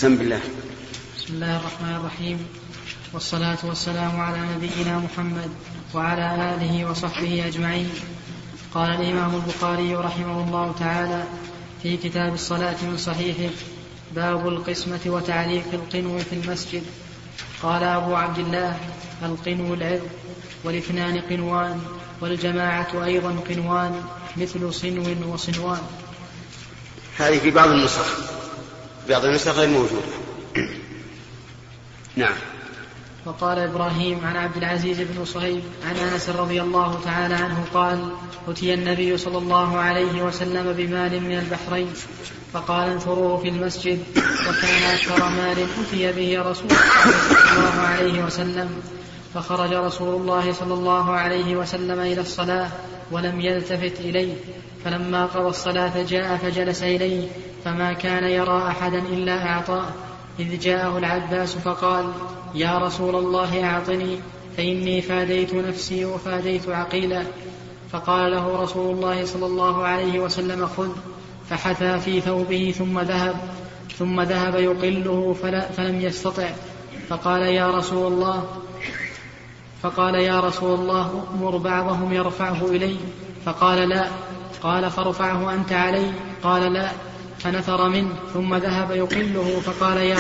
بسم 0.07 0.17
بالله 0.17 0.41
بسم 1.19 1.35
الله 1.35 1.57
الرحمن 1.57 1.95
الرحيم. 1.97 2.39
والصلاة 3.15 3.59
والسلام 3.65 4.21
على 4.21 4.39
نبينا 4.55 4.99
محمد 4.99 5.51
وعلى 5.95 6.55
آله 6.55 6.91
وصحبه 6.91 7.47
أجمعين. 7.47 7.91
قال 8.75 8.91
الإمام 8.91 9.35
البخاري 9.35 9.95
رحمه 9.95 10.45
الله 10.47 10.75
تعالى 10.79 11.25
في 11.83 11.97
كتاب 11.97 12.35
الصلاة 12.35 12.77
من 12.83 12.97
صحيحه 12.97 13.55
باب 14.15 14.49
القسمة 14.49 15.01
وتعليق 15.07 15.65
القنو 15.73 16.19
في 16.19 16.33
المسجد. 16.33 16.83
قال 17.63 17.83
أبو 17.83 18.15
عبد 18.15 18.39
الله 18.39 18.79
القنو 19.23 19.75
العظ 19.75 20.01
والاثنان 20.65 21.21
قنوان 21.21 21.81
والجماعة 22.21 23.05
أيضا 23.05 23.37
قنوان 23.49 24.03
مثل 24.37 24.75
صنو 24.75 25.33
وصنوان. 25.33 25.83
هذه 27.19 27.39
في 27.39 27.51
بعض 27.51 27.69
النسخ. 27.69 28.36
بعض 29.09 29.25
النسخ 29.25 29.49
غير 29.49 29.69
موجودة. 29.69 30.07
نعم. 32.17 32.35
وقال 33.27 33.59
إبراهيم 33.59 34.21
عن 34.25 34.37
عبد 34.37 34.57
العزيز 34.57 35.01
بن 35.01 35.25
صهيب 35.25 35.63
عن 35.89 35.97
أنس 35.97 36.29
رضي 36.29 36.63
الله 36.63 37.01
تعالى 37.05 37.35
عنه 37.35 37.65
قال 37.75 38.11
أتي 38.49 38.75
النبي 38.75 39.19
صلى 39.19 39.39
الله 39.39 39.79
عليه 39.79 40.23
وسلم 40.23 40.73
بمال 40.73 41.21
من 41.23 41.39
البحرين 41.39 41.93
فقال 42.53 42.89
انثروه 42.89 43.37
في 43.37 43.49
المسجد 43.49 43.99
وكان 44.49 44.83
أكثر 44.83 45.29
مال 45.29 45.67
أتي 45.81 46.13
به 46.13 46.51
رسول 46.51 46.71
الله 46.71 47.13
صلى 47.29 47.59
الله 47.59 47.81
عليه 47.81 48.25
وسلم. 48.25 48.83
فخرج 49.35 49.73
رسول 49.73 50.21
الله 50.21 50.53
صلى 50.53 50.75
الله 50.75 51.11
عليه 51.11 51.57
وسلم 51.57 52.01
إلى 52.01 52.21
الصلاة 52.21 52.71
ولم 53.11 53.41
يلتفت 53.41 54.01
إليه. 54.01 54.35
فلما 54.85 55.27
قضى 55.27 55.49
الصلاة 55.49 56.03
جاء 56.03 56.37
فجلس 56.37 56.83
إليه 56.83 57.29
فما 57.67 57.93
كان 57.93 58.25
يرى 58.25 58.69
أحدا 58.69 58.99
إلا 58.99 59.47
أعطاه. 59.47 59.85
إذ 60.39 60.59
جاءه 60.59 60.99
العباس 60.99 61.55
فقال 61.55 62.13
يا 62.55 62.79
رسول 62.79 63.17
الله 63.17 63.65
أعطني 63.65 64.19
فإني 64.57 65.03
فاديت 65.03 65.55
نفسي 65.55 66.05
وفاديت 66.05 66.69
عقيلا 66.69 67.23
فقال 67.93 68.33
له 68.33 68.63
رسول 68.63 68.95
الله 68.95 69.25
صلى 69.25 69.47
الله 69.47 69.85
عليه 69.87 70.21
وسلم 70.21 70.67
خذ. 70.67 70.89
فحثى 71.51 71.99
في 71.99 72.21
ثوبه 72.21 72.75
ثم 72.79 73.01
ذهب 73.01 73.35
ثم 73.99 74.21
ذهب 74.21 74.55
يقله 74.55 75.37
فلم 75.77 76.01
يستطع. 76.01 76.49
فقال 77.09 77.43
يا 77.43 77.71
رسول 77.71 78.13
الله. 78.13 78.47
فقال 79.83 80.15
يا 80.15 80.41
رسول 80.41 80.81
الله 80.81 81.25
مر 81.41 81.57
بعضهم 81.57 82.13
يرفعه 82.13 82.67
إلي. 82.67 82.97
فقال 83.45 83.89
لا. 83.89 84.09
قال 84.63 84.91
فارفعه 84.91 85.55
أنت 85.55 85.73
علي. 85.73 86.13
قال 86.43 86.73
لا. 86.73 86.91
فنثر 87.39 87.89
منه 87.89 88.15
ثم 88.35 88.55
ذهب 88.55 88.91
يقله 88.91 89.61
فقال 89.61 89.97
يا 89.97 90.17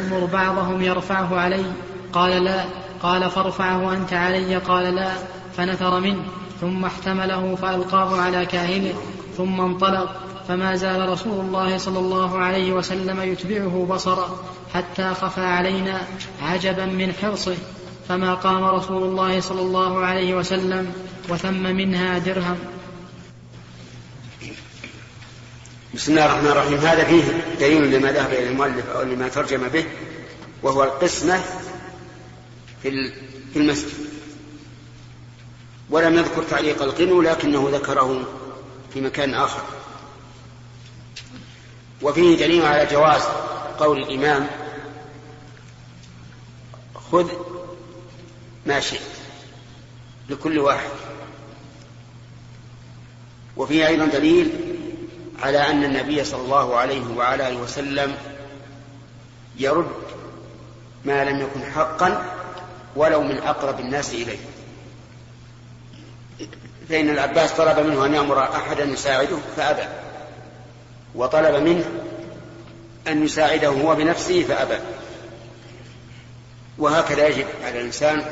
أمر 0.00 0.24
بعضهم 0.32 0.82
يرفعه 0.82 1.40
علي. 1.40 1.64
قال 2.12 2.44
لا. 2.44 2.64
قال 3.02 3.30
فارفعه 3.30 3.92
أنت 3.92 4.12
علي. 4.12 4.56
قال 4.56 4.94
لا. 4.94 5.12
فنثر 5.56 6.00
منه 6.00 6.22
ثم 6.60 6.84
احتمله 6.84 7.54
فألقاه 7.54 8.20
على 8.20 8.46
كاهنه 8.46 8.94
ثم 9.36 9.60
انطلق. 9.60 10.20
فما 10.48 10.76
زال 10.76 11.08
رسول 11.08 11.40
الله 11.40 11.78
صلى 11.78 11.98
الله 11.98 12.38
عليه 12.38 12.72
وسلم 12.72 13.22
يتبعه 13.22 13.86
بصرا 13.90 14.28
حتى 14.74 15.14
خفى 15.14 15.40
علينا 15.40 16.00
عجبا 16.42 16.86
من 16.86 17.12
حرصه. 17.12 17.56
فما 18.08 18.34
قام 18.34 18.64
رسول 18.64 19.02
الله 19.02 19.40
صلى 19.40 19.60
الله 19.60 20.04
عليه 20.04 20.34
وسلم 20.34 20.92
وثم 21.28 21.62
منها 21.62 22.18
درهم. 22.18 22.56
بسم 25.94 26.12
الله 26.12 26.26
الرحمن 26.26 26.46
الرحيم. 26.46 26.78
هذا 26.78 27.04
فيه 27.04 27.22
دليل 27.60 27.90
لما 27.90 28.12
ذهب 28.12 28.32
إلى 28.32 28.48
المؤلف 28.48 28.86
أو 28.86 29.02
لما 29.02 29.28
ترجم 29.28 29.68
به 29.68 29.84
وهو 30.62 30.84
القسمة 30.84 31.42
في 32.82 33.12
في 33.52 33.58
المسجد. 33.58 33.92
ولم 35.90 36.18
يذكر 36.18 36.42
تعليق 36.42 36.82
القنو 36.82 37.22
لكنه 37.22 37.68
ذكره 37.72 38.24
في 38.94 39.00
مكان 39.00 39.34
آخر. 39.34 39.62
وفيه 42.02 42.36
دليل 42.36 42.66
على 42.66 42.86
جواز 42.86 43.22
قول 43.78 44.02
الإمام 44.02 44.46
خذ 46.94 47.28
ما 48.66 48.80
شئت 48.80 49.00
لكل 50.28 50.58
واحد. 50.58 50.90
وفيه 53.56 53.86
أيضا 53.86 54.06
دليل 54.06 54.67
على 55.42 55.58
أن 55.70 55.84
النبي 55.84 56.24
صلى 56.24 56.40
الله 56.40 56.76
عليه 56.76 57.16
وعلى 57.16 57.48
آله 57.48 57.56
وسلم 57.56 58.14
يرد 59.58 59.90
ما 61.04 61.24
لم 61.24 61.40
يكن 61.40 61.72
حقا 61.72 62.24
ولو 62.96 63.22
من 63.22 63.38
أقرب 63.38 63.80
الناس 63.80 64.14
إليه. 64.14 64.38
فإن 66.88 67.10
العباس 67.10 67.52
طلب 67.52 67.78
منه 67.78 68.06
أن 68.06 68.14
يأمر 68.14 68.42
أحدا 68.42 68.84
يساعده 68.84 69.38
فأبى. 69.56 69.88
وطلب 71.14 71.54
منه 71.54 71.84
أن 73.08 73.24
يساعده 73.24 73.68
هو 73.68 73.94
بنفسه 73.94 74.42
فأبى. 74.42 74.78
وهكذا 76.78 77.28
يجب 77.28 77.46
على 77.64 77.80
الإنسان 77.80 78.24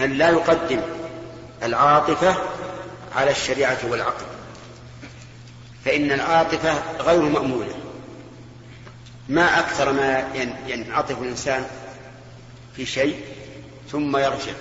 أن 0.00 0.12
لا 0.12 0.30
يقدم 0.30 0.80
العاطفة 1.62 2.36
على 3.16 3.30
الشريعة 3.30 3.78
والعقل. 3.88 4.33
فإن 5.84 6.12
العاطفة 6.12 7.02
غير 7.02 7.22
مأمونة 7.22 7.74
ما 9.28 9.60
أكثر 9.60 9.92
ما 9.92 10.34
ينعطف 10.66 11.22
الإنسان 11.22 11.66
في 12.76 12.86
شيء 12.86 13.24
ثم 13.90 14.16
يرجع. 14.16 14.52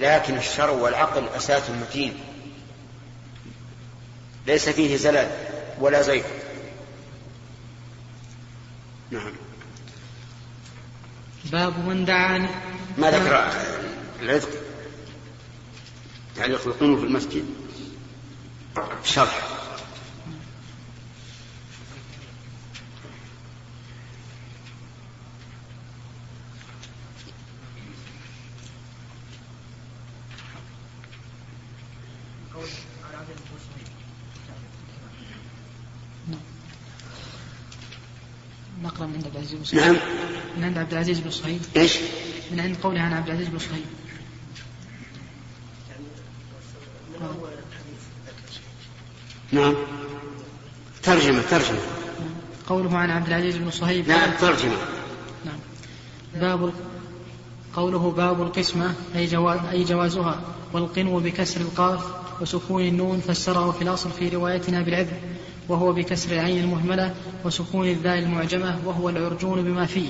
لكن 0.00 0.36
الشرع 0.36 0.70
والعقل 0.70 1.28
أساس 1.28 1.62
متين. 1.70 2.14
ليس 4.46 4.68
فيه 4.68 4.96
زلل 4.96 5.30
ولا 5.80 6.02
زيغ 6.02 6.24
نعم. 9.10 9.32
باب 11.52 11.88
من 11.88 12.04
دعا 12.04 12.48
ما 12.98 13.10
ذكر 13.10 13.52
العتق 14.22 14.48
تعليق 16.36 16.66
القنوت 16.66 16.98
في 16.98 17.04
المسجد. 17.04 17.44
شرح 19.04 19.54
نقرأ 38.84 39.06
من 39.06 39.14
عند 39.14 39.24
عبد 39.24 39.36
العزيز 39.36 39.54
بن 39.54 39.63
صهيب 39.63 39.63
نعم. 39.74 39.96
من 40.56 40.64
عند 40.64 40.78
عبد 40.78 40.92
العزيز 40.92 41.20
بن 41.20 41.30
صهيب 41.30 41.60
إيش؟ 41.76 41.98
من 42.50 42.60
عند 42.60 42.76
قوله 42.82 43.00
عن 43.00 43.12
عبد 43.12 43.28
العزيز 43.28 43.48
بن 43.48 43.58
صهيب 43.58 43.84
نعم. 49.52 49.74
ترجمة 51.02 51.42
ترجمة. 51.50 51.78
قوله 52.66 52.98
عن 52.98 53.10
عبد 53.10 53.26
العزيز 53.26 53.56
بن 53.56 53.70
صهيب 53.70 54.08
نعم 54.08 54.30
ترجمة. 54.40 54.76
نعم. 55.44 55.58
باب 56.34 56.72
قوله 57.76 58.10
باب 58.10 58.42
القسمة 58.42 58.94
أي, 59.16 59.26
جواز 59.26 59.58
أي 59.70 59.84
جوازها. 59.84 60.40
والقنو 60.72 61.20
بكسر 61.20 61.60
القاف 61.60 62.04
وسكون 62.40 62.82
النون 62.82 63.20
فسره 63.20 63.70
في 63.70 63.82
الأصل 63.82 64.10
في 64.10 64.28
روايتنا 64.28 64.82
بالعذر. 64.82 65.16
وهو 65.68 65.92
بكسر 65.92 66.32
العين 66.32 66.64
المهملة 66.64 67.14
وسكون 67.44 67.88
الذال 67.88 68.18
المعجمة 68.18 68.78
وهو 68.86 69.08
العرجون 69.08 69.62
بما 69.62 69.86
فيه. 69.86 70.08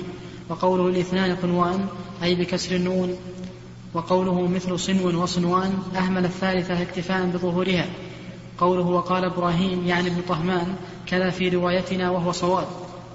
وقوله 0.49 0.87
الاثنان 0.87 1.35
قنوان 1.35 1.87
أي 2.23 2.35
بكسر 2.35 2.75
النون. 2.75 3.15
وقوله 3.93 4.47
مثل 4.47 4.79
صنو 4.79 5.23
وصنوان 5.23 5.73
أهمل 5.95 6.25
الثالثة 6.25 6.81
اكتفاء 6.81 7.25
بظهورها. 7.25 7.85
قوله 8.57 8.87
وقال 8.87 9.25
إبراهيم 9.25 9.87
يعني 9.87 10.07
ابن 10.07 10.21
طهمان 10.27 10.75
كذا 11.07 11.29
في 11.29 11.49
روايتنا 11.49 12.09
وهو 12.09 12.31
صواب. 12.31 12.67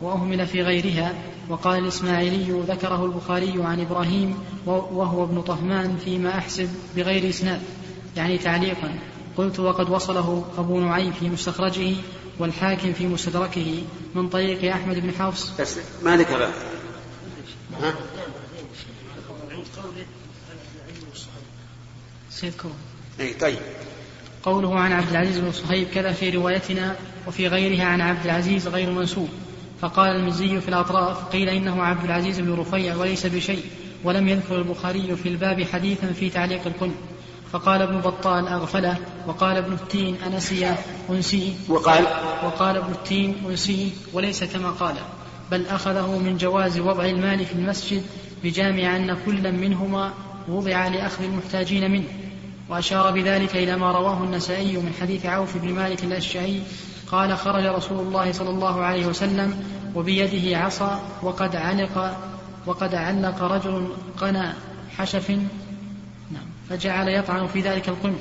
وأهمل 0.03 0.47
في 0.47 0.63
غيرها 0.63 1.15
وقال 1.49 1.79
الإسماعيلي 1.79 2.61
ذكره 2.69 3.05
البخاري 3.05 3.63
عن 3.63 3.81
إبراهيم 3.81 4.35
وهو 4.67 5.25
ابن 5.25 5.41
طهمان 5.43 5.97
فيما 6.05 6.39
أحسب 6.39 6.69
بغير 6.97 7.29
إسناد. 7.29 7.61
يعني 8.17 8.39
تعليقا 8.39 8.95
قلت 9.37 9.61
وقد 9.61 9.91
وصله 9.91 10.45
أبو 10.59 10.81
نعيم 10.81 11.13
في 11.13 11.29
مستخرجه 11.29 11.95
والحاكم 12.41 12.93
في 12.93 13.07
مستدركه 13.07 13.83
من 14.15 14.29
طريق 14.29 14.75
أحمد 14.75 14.99
بن 14.99 15.13
حفص 15.13 15.61
بس 15.61 15.79
ما 16.03 16.17
ذكر 16.17 16.45
ها؟ 17.83 17.95
سيذكره 22.31 22.75
إي 23.21 23.35
طيب. 23.35 23.59
قوله 24.43 24.79
عن 24.79 24.93
عبد 24.93 25.11
العزيز 25.11 25.39
بن 25.39 25.53
صهيب 25.53 25.89
كذا 25.89 26.13
في 26.13 26.31
روايتنا 26.31 26.97
وفي 27.27 27.49
غيرها 27.49 27.85
عن 27.85 28.01
عبد 28.01 28.25
العزيز 28.25 28.69
غير 28.69 28.91
منسوب. 28.91 29.29
فقال 29.81 30.17
المزي 30.17 30.61
في 30.61 30.69
الأطراف 30.69 31.25
قيل 31.25 31.49
إنه 31.49 31.83
عبد 31.83 32.05
العزيز 32.05 32.41
بن 32.41 32.53
رفيع 32.53 32.97
وليس 32.97 33.27
بشيء 33.27 33.65
ولم 34.05 34.29
يذكر 34.29 34.59
البخاري 34.59 35.17
في 35.17 35.29
الباب 35.29 35.63
حديثا 35.63 36.13
في 36.13 36.31
تعليق 36.31 36.67
الكل. 36.67 36.91
فقال 37.53 37.83
ابن 37.83 38.01
بطال 38.01 38.49
أغفله 38.49 38.97
وقال 39.27 39.57
ابن 39.57 39.73
التين 39.73 40.17
أنسي 40.27 40.75
أنسي 41.11 41.55
وقال؟ 41.69 42.05
وقال 42.45 42.77
ابن 42.77 42.93
التين 42.93 43.37
أنسي 43.49 43.93
وليس 44.13 44.45
كما 44.45 44.71
قال. 44.71 44.95
بل 45.51 45.67
أخذه 45.67 46.19
من 46.19 46.37
جواز 46.37 46.79
وضع 46.79 47.05
المال 47.05 47.45
في 47.45 47.53
المسجد 47.53 48.03
بجامع 48.45 48.97
أن 48.97 49.17
كلا 49.27 49.51
منهما 49.51 50.13
وضع 50.49 50.89
لأخذ 50.89 51.25
المحتاجين 51.25 51.91
منه. 51.91 52.09
وأشار 52.69 53.11
بذلك 53.11 53.57
إلى 53.57 53.77
ما 53.77 53.93
رواه 53.93 54.25
النسائي 54.25 54.77
من 54.77 54.93
حديث 55.01 55.27
عوف 55.27 55.57
بن 55.57 55.73
مالك 55.73 56.05
الأشجعي 56.05 56.63
قال 57.07 57.39
خرج 57.39 57.67
رسول 57.67 57.99
الله 57.99 58.33
صلى 58.33 58.51
الله 58.51 58.85
عليه 58.85 59.07
وسلم 59.07 59.65
وبيده 59.95 60.59
عصا 60.59 61.01
وقد 61.23 61.57
علق 61.57 62.17
وقد 62.67 62.95
علق 62.95 63.43
رجل 63.43 63.89
قنا 64.21 64.55
حشف 64.97 65.39
فجعل 66.71 67.09
يطعن 67.09 67.47
في 67.47 67.61
ذلك 67.61 67.89
القم 67.89 68.17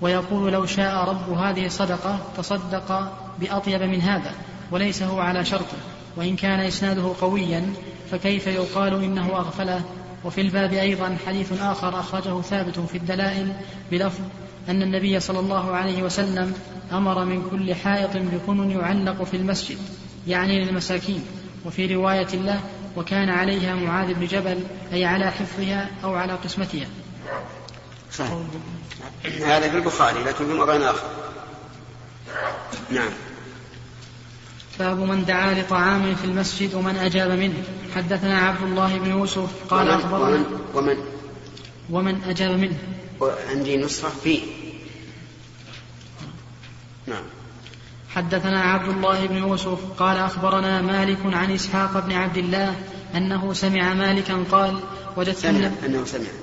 ويقول 0.00 0.52
لو 0.52 0.66
شاء 0.66 1.08
رب 1.08 1.38
هذه 1.38 1.66
الصدقة 1.66 2.18
تصدق 2.36 3.12
بأطيب 3.40 3.82
من 3.82 4.00
هذا 4.00 4.32
وليس 4.70 5.02
هو 5.02 5.20
على 5.20 5.44
شرطه 5.44 5.76
وإن 6.16 6.36
كان 6.36 6.60
إسناده 6.60 7.12
قويا 7.20 7.72
فكيف 8.10 8.46
يقال 8.46 9.04
إنه 9.04 9.26
أغفله 9.26 9.82
وفي 10.24 10.40
الباب 10.40 10.72
أيضا 10.72 11.16
حديث 11.26 11.62
آخر 11.62 12.00
أخرجه 12.00 12.40
ثابت 12.40 12.78
في 12.78 12.98
الدلائل 12.98 13.52
بلفظ 13.90 14.20
أن 14.68 14.82
النبي 14.82 15.20
صلى 15.20 15.38
الله 15.38 15.76
عليه 15.76 16.02
وسلم 16.02 16.54
أمر 16.92 17.24
من 17.24 17.48
كل 17.50 17.74
حائط 17.74 18.16
بكن 18.16 18.70
يعلق 18.70 19.22
في 19.22 19.36
المسجد 19.36 19.78
يعني 20.28 20.64
للمساكين 20.64 21.24
وفي 21.64 21.94
رواية 21.94 22.34
له 22.34 22.60
وكان 22.96 23.28
عليها 23.28 23.74
معاذ 23.74 24.14
بن 24.14 24.26
جبل 24.26 24.58
أي 24.92 25.04
على 25.04 25.30
حفظها 25.30 25.90
أو 26.04 26.14
على 26.14 26.32
قسمتها. 26.32 26.86
صحيح. 28.12 28.38
هذا 29.24 29.70
في 29.70 29.76
البخاري 29.76 30.22
لكن 30.24 30.46
في 30.46 30.52
موضع 30.52 30.76
آخر. 30.90 31.06
نعم. 32.90 33.10
باب 34.78 34.98
من 34.98 35.24
دعا 35.24 35.54
لطعام 35.54 36.14
في 36.14 36.24
المسجد 36.24 36.74
ومن 36.74 36.96
أجاب 36.96 37.30
منه. 37.30 37.62
حدثنا 37.94 38.38
عبد 38.38 38.62
الله 38.62 38.98
بن 38.98 39.10
يوسف 39.10 39.50
قال 39.70 39.88
ومن 39.88 40.00
أخبرنا 40.00 40.36
ومن, 40.36 40.44
ومن 40.74 40.96
ومن 41.90 42.22
أجاب 42.24 42.58
منه. 42.58 42.78
عندي 43.48 43.76
نسخة 43.76 44.08
في. 44.08 44.40
نعم. 47.06 47.24
حدثنا 48.14 48.60
عبد 48.60 48.88
الله 48.88 49.26
بن 49.26 49.36
يوسف 49.36 49.78
قال 49.98 50.16
أخبرنا 50.16 50.82
مالك 50.82 51.18
عن 51.24 51.52
إسحاق 51.52 52.06
بن 52.06 52.12
عبد 52.12 52.36
الله 52.36 52.76
أنه 53.14 53.52
سمع 53.52 53.94
مالكا 53.94 54.44
قال 54.50 54.80
وجدت 55.16 55.36
سمع 55.36 55.50
النبي 55.50 55.86
أنه 55.86 56.04
سمع. 56.04 56.41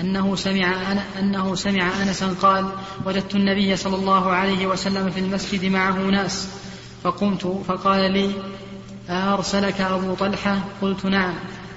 أنه 0.00 0.36
سمع 0.36 0.94
أن- 0.94 1.18
أنه 1.18 1.54
سمع 1.54 2.02
أنسا 2.02 2.34
قال 2.42 2.72
وجدت 3.06 3.34
النبي 3.34 3.76
صلى 3.76 3.96
الله 3.96 4.30
عليه 4.32 4.66
وسلم 4.66 5.10
في 5.10 5.20
المسجد 5.20 5.64
معه 5.64 5.92
ناس. 5.98 6.48
فقمت 7.04 7.62
فقال 7.68 8.12
لي 8.12 8.32
أرسلك 9.10 9.80
أبو 9.80 10.14
طلحة؟ 10.14 10.64
قلت 10.82 11.06
نعم. 11.06 11.34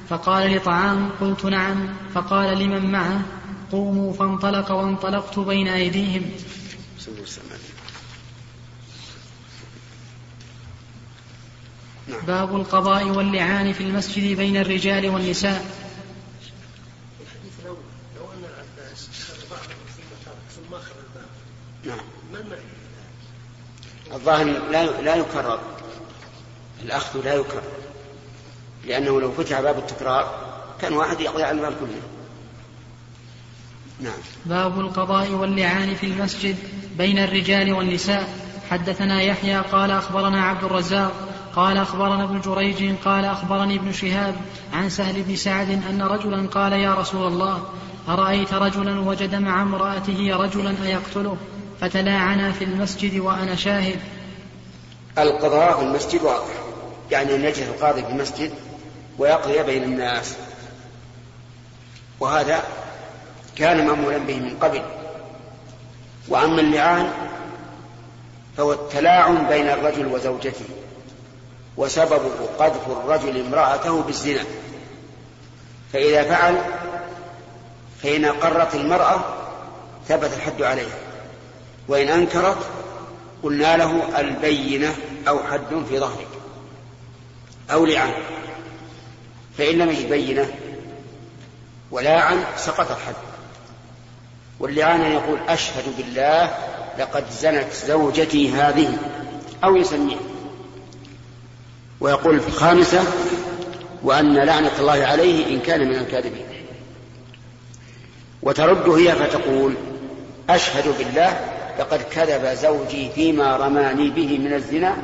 فقال 0.09 0.51
لي 0.51 0.59
طعام؟ 0.59 1.09
قلت 1.21 1.45
نعم. 1.45 1.87
فقال 2.13 2.57
لمن 2.59 2.91
معه؟ 2.91 3.21
قوموا 3.71 4.13
فانطلق 4.13 4.71
وانطلقت 4.71 5.39
بين 5.39 5.67
أيديهم. 5.67 6.21
باب 12.27 12.55
القضاء 12.55 13.03
واللعان 13.07 13.73
في 13.73 13.83
المسجد 13.83 14.37
بين 14.37 14.57
الرجال 14.57 15.09
والنساء 15.09 15.65
الحديث 17.21 17.53
الأول 17.61 17.77
لو 18.17 18.25
أن 18.31 18.39
العباس 18.43 19.09
أخذ 19.09 19.49
بعض 19.51 19.59
ثم 19.59 20.25
ترك 20.25 20.35
ثم 20.69 20.75
أخذ 20.75 20.91
الباب 21.07 21.29
نعم 21.85 22.05
ما 22.33 22.39
المعنى؟ 22.39 22.61
الظاهر 24.13 24.45
لا 24.45 25.01
لا 25.01 25.15
يكرر. 25.15 25.59
الأخذ 26.83 27.19
لا 27.23 27.33
يكرر. 27.33 27.63
لأنه 28.87 29.21
لو 29.21 29.31
فتح 29.31 29.61
باب 29.61 29.77
التكرار 29.77 30.35
كان 30.81 30.93
واحد 30.93 31.21
يقضي 31.21 31.43
على 31.43 31.57
الباب 31.57 31.73
كله. 31.79 32.01
نعم. 33.99 34.19
باب 34.45 34.79
القضاء 34.79 35.31
واللعان 35.31 35.95
في 35.95 36.05
المسجد 36.05 36.55
بين 36.97 37.19
الرجال 37.19 37.73
والنساء. 37.73 38.51
حدثنا 38.69 39.21
يحيى 39.21 39.57
قال 39.57 39.91
أخبرنا 39.91 40.43
عبد 40.43 40.63
الرزاق 40.63 41.11
قال 41.55 41.77
أخبرنا 41.77 42.23
ابن 42.23 42.41
جريج 42.41 42.95
قال 43.05 43.25
أخبرني 43.25 43.75
ابن 43.75 43.91
شهاب 43.91 44.35
عن 44.73 44.89
سهل 44.89 45.21
بن 45.21 45.35
سعد 45.35 45.69
أن 45.69 46.01
رجلا 46.01 46.47
قال 46.47 46.73
يا 46.73 46.95
رسول 46.95 47.27
الله 47.27 47.63
أرأيت 48.09 48.53
رجلا 48.53 48.99
وجد 48.99 49.35
مع 49.35 49.61
امرأته 49.61 50.35
رجلا 50.35 50.75
أيقتله؟ 50.85 51.37
فتلاعنا 51.81 52.51
في 52.51 52.63
المسجد 52.63 53.19
وأنا 53.19 53.55
شاهد. 53.55 53.99
القضاء 55.17 55.77
في 55.77 55.83
المسجد 55.83 56.21
واضح 56.21 56.53
يعني 57.11 57.35
أن 57.35 57.45
يجلس 57.45 57.67
القاضي 57.67 58.03
في 58.03 58.09
المسجد 58.09 58.53
ويقضي 59.17 59.63
بين 59.63 59.83
الناس. 59.83 60.35
وهذا 62.19 62.63
كان 63.55 63.87
مأمولا 63.87 64.17
به 64.17 64.39
من 64.39 64.57
قبل. 64.61 64.81
وأما 66.27 66.61
اللعان 66.61 67.11
فهو 68.57 68.73
التلاعن 68.73 69.47
بين 69.47 69.69
الرجل 69.69 70.05
وزوجته. 70.05 70.65
وسببه 71.77 72.47
قذف 72.59 72.87
الرجل 72.87 73.45
امرأته 73.45 74.01
بالزنا. 74.01 74.43
فإذا 75.93 76.23
فعل 76.23 76.61
فإن 78.03 78.25
أقرت 78.25 78.75
المرأة 78.75 79.19
ثبت 80.07 80.33
الحد 80.33 80.61
عليها. 80.61 81.10
وإن 81.87 82.07
أنكرت 82.07 82.57
قلنا 83.43 83.77
له 83.77 84.19
البينة 84.19 84.95
أو 85.27 85.39
حد 85.43 85.85
في 85.89 85.99
ظهرك 85.99 86.27
أو 87.71 87.85
لعن. 87.85 88.11
فإن 89.57 89.77
لم 89.77 89.89
يجد 89.89 90.09
بينة 90.09 90.53
ولاعن 91.91 92.43
سقط 92.57 92.91
الحد. 92.91 93.15
واللعان 94.59 95.01
يقول 95.01 95.39
أشهد 95.47 95.83
بالله 95.97 96.55
لقد 96.99 97.23
زنت 97.31 97.73
زوجتي 97.87 98.51
هذه 98.51 98.97
أو 99.63 99.75
يسميها. 99.75 100.19
ويقول 101.99 102.39
في 102.39 102.47
الخامسة 102.47 103.03
وأن 104.03 104.37
لعنة 104.37 104.71
الله 104.79 105.05
عليه 105.05 105.55
إن 105.55 105.59
كان 105.59 105.87
من 105.87 105.95
الكاذبين. 105.95 106.45
وترد 108.43 108.89
هي 108.89 109.15
فتقول 109.15 109.73
أشهد 110.49 110.97
بالله 110.97 111.60
لقد 111.81 112.01
كذب 112.01 112.45
زوجي 112.45 113.09
فيما 113.15 113.57
رماني 113.57 114.09
به 114.09 114.37
من 114.37 114.53
الزنا 114.53 114.95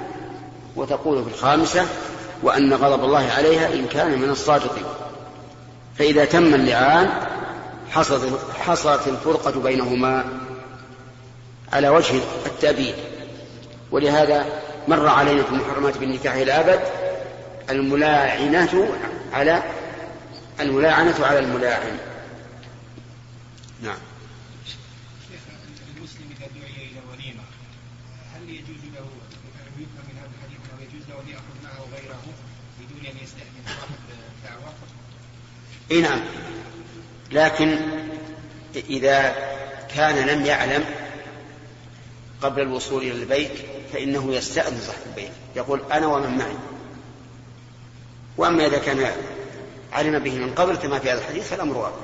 وتقول 0.75 1.23
في 1.23 1.29
الخامسة 1.29 1.85
وأن 2.43 2.73
غضب 2.73 3.03
الله 3.03 3.31
عليها 3.37 3.73
إن 3.73 3.87
كان 3.87 4.19
من 4.21 4.29
الصادقين. 4.29 4.85
فإذا 5.95 6.25
تم 6.25 6.53
اللعان 6.53 7.09
حصلت 7.91 8.39
حصلت 8.59 9.07
الفرقة 9.07 9.59
بينهما 9.59 10.25
على 11.73 11.89
وجه 11.89 12.15
التأبيد. 12.45 12.95
ولهذا 13.91 14.45
مر 14.87 15.07
علينا 15.07 15.43
في 15.43 15.49
المحرمات 15.49 15.97
بالنكاح 15.97 16.33
إلى 16.33 16.43
الأبد 16.43 16.79
الملاعنة 17.69 18.87
على 19.33 19.63
الملاعنة 20.59 21.25
على 21.25 21.39
الملاعن 21.39 21.97
نعم 23.81 23.97
المسلم 25.97 26.29
اذا 26.37 26.47
دعي 26.59 26.85
إلى 26.91 26.99
وليمه 27.11 27.43
هل 28.35 28.49
يجوز 28.49 28.83
له 28.95 29.07
يفهم 29.77 30.05
من 30.09 30.17
هذا 30.19 30.31
الحديث 30.37 30.59
انه 30.69 30.81
يجوز 30.87 31.03
له 31.09 31.15
ان 31.21 31.29
ياخذ 31.29 31.55
معه 31.63 31.81
غيره 31.95 32.23
بدون 32.79 33.05
ان 33.05 33.17
يستاذن 33.23 33.63
صاحب 33.65 33.99
الدعوه؟ 34.37 34.73
إي 35.91 36.01
نعم. 36.01 36.19
لكن 37.31 37.79
إذا 38.75 39.35
كان 39.95 40.27
لم 40.27 40.45
يعلم 40.45 40.85
قبل 42.41 42.61
الوصول 42.61 43.01
إلى 43.01 43.11
البيت 43.11 43.51
فإنه 43.93 44.33
يستأذن 44.33 44.79
صاحب 44.81 45.01
البيت. 45.07 45.31
يقول 45.55 45.81
أنا 45.91 46.07
ومن 46.07 46.37
معي. 46.37 46.55
وأما 48.37 48.65
إذا 48.67 48.77
كان 48.77 49.11
علم 49.93 50.19
به 50.19 50.37
من 50.37 50.53
قبل 50.53 50.75
كما 50.75 50.99
في 50.99 51.11
هذا 51.11 51.19
الحديث 51.19 51.47
فالأمر 51.47 51.77
واضح 51.77 51.97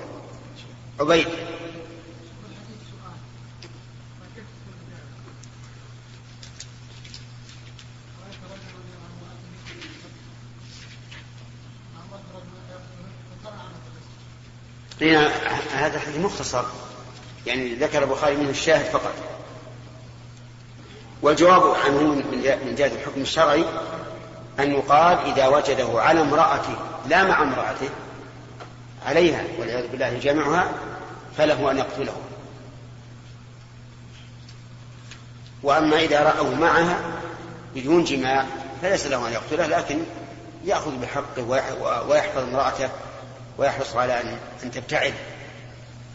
عبيد. 1.00 1.28
هذا 15.74 15.96
الحديث 15.96 16.18
مختصر. 16.18 16.64
يعني 17.48 17.76
ذكر 17.76 18.04
البخاري 18.04 18.36
منه 18.36 18.50
الشاهد 18.50 18.86
فقط. 18.86 19.14
والجواب 21.22 21.76
عنه 21.86 22.02
من 22.66 22.76
جهة 22.78 22.88
الحكم 22.88 23.22
الشرعي 23.22 23.66
أن 24.60 24.72
يقال 24.72 25.18
إذا 25.18 25.48
وجده 25.48 26.02
على 26.02 26.22
امرأته 26.22 26.76
لا 27.08 27.24
مع 27.24 27.44
امرأته 27.44 27.90
عليها 29.06 29.44
والعياذ 29.60 29.88
بالله 29.88 30.20
جامعها 30.20 30.72
فله 31.38 31.72
أن 31.72 31.78
يقتله. 31.78 32.16
وأما 35.64 36.00
إذا 36.00 36.24
رأوا 36.24 36.56
معها 36.56 37.00
بدون 37.76 38.04
جماع 38.04 38.46
فليس 38.82 39.08
له 39.08 39.28
أن 39.28 39.34
يقتله 39.34 39.68
لكن 39.68 40.00
يأخذ 40.66 40.92
بحقه 40.92 41.44
ويحفظ 42.10 42.44
امرأته. 42.44 42.90
ويحرص 43.58 43.96
على 43.96 44.22
أن 44.22 44.40
أن 44.64 44.72
تبتعد 44.72 45.14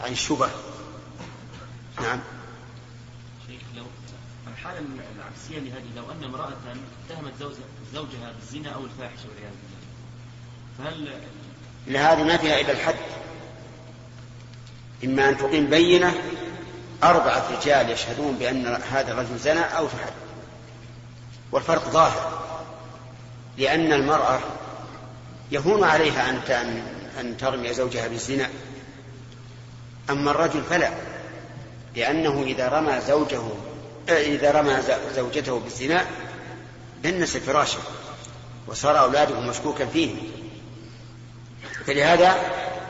عن 0.01 0.11
الشبه. 0.11 0.49
نعم. 2.01 2.19
شيخ 3.47 3.61
لو 3.75 3.83
الحالة 4.47 4.79
العكسية 5.15 5.59
لهذه 5.59 5.95
لو 5.95 6.11
أن 6.11 6.23
امرأة 6.23 6.53
اتهمت 7.09 7.33
زوجها 7.93 8.33
بالزنا 8.39 8.69
أو 8.69 8.85
الفاحشة 8.85 9.25
والعياذ 9.29 9.53
بالله 9.61 10.91
فهل 10.91 11.21
لهذه 11.87 12.23
ما 12.23 12.37
فيها 12.37 12.61
إلا 12.61 12.71
الحد. 12.71 12.95
إما 15.03 15.29
أن 15.29 15.37
تقيم 15.37 15.69
بينة 15.69 16.13
أربعة 17.03 17.51
رجال 17.51 17.89
يشهدون 17.89 18.37
بأن 18.37 18.65
هذا 18.91 19.11
الرجل 19.11 19.37
زنى 19.37 19.59
أو 19.59 19.87
فحل. 19.87 20.11
والفرق 21.51 21.89
ظاهر 21.89 22.39
لأن 23.57 23.93
المرأة 23.93 24.39
يهون 25.51 25.83
عليها 25.83 26.29
أن 26.29 26.41
أن 27.19 27.37
ترمي 27.37 27.73
زوجها 27.73 28.07
بالزنا. 28.07 28.49
أما 30.09 30.31
الرجل 30.31 30.63
فلا 30.63 30.91
لأنه 31.95 32.43
إذا 32.43 32.67
رمى 32.67 33.01
زوجه 33.07 33.41
إذا 34.09 34.51
رمى 34.51 34.81
زوجته 35.15 35.59
بالزنا 35.59 36.05
دنس 37.03 37.37
فراشه 37.37 37.79
وصار 38.67 38.99
أولاده 38.99 39.39
مشكوكا 39.39 39.85
فيه. 39.85 40.15
فلهذا 41.85 42.35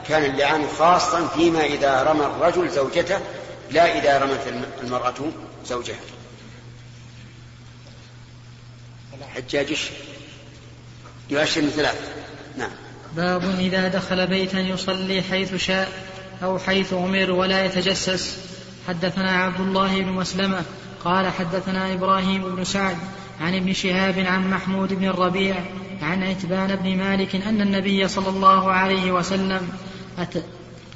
كان 0.08 0.24
اللعان 0.24 0.68
خاصا 0.78 1.28
فيما 1.28 1.66
إذا 1.66 2.04
رمى 2.04 2.26
الرجل 2.26 2.70
زوجته 2.70 3.20
لا 3.72 3.98
إذا 4.00 4.18
رمت 4.18 4.64
المرأة 4.84 5.16
زوجها. 5.66 6.00
حجاج 9.36 9.92
يؤشر 11.30 11.62
من 11.62 11.70
ثلاث. 11.70 12.10
نعم. 12.58 12.72
باب 13.16 13.44
إذا 13.60 13.88
دخل 13.88 14.28
بيتا 14.28 14.60
يصلي 14.60 15.22
حيث 15.22 15.56
شاء 15.56 15.90
أو 16.44 16.60
حيث 16.60 16.94
أمر 16.94 17.32
ولا 17.32 17.66
يتجسس. 17.66 18.38
حدثنا 18.88 19.32
عبد 19.32 19.60
الله 19.60 20.02
بن 20.02 20.12
مسلمة 20.12 20.62
قال 21.04 21.32
حدثنا 21.32 21.94
إبراهيم 21.94 22.56
بن 22.56 22.64
سعد 22.64 22.98
عن 23.42 23.56
ابن 23.56 23.74
شهاب 23.74 24.20
عن 24.20 24.50
محمود 24.50 24.94
بن 24.94 25.06
الربيع 25.06 25.56
عن 26.02 26.24
عتبان 26.24 26.76
بن 26.76 26.98
مالك 26.98 27.36
أن 27.36 27.62
النبي 27.62 28.08
صلى 28.08 28.30
الله 28.30 28.72
عليه 28.72 29.12
وسلم 29.12 29.70
أت 30.18 30.36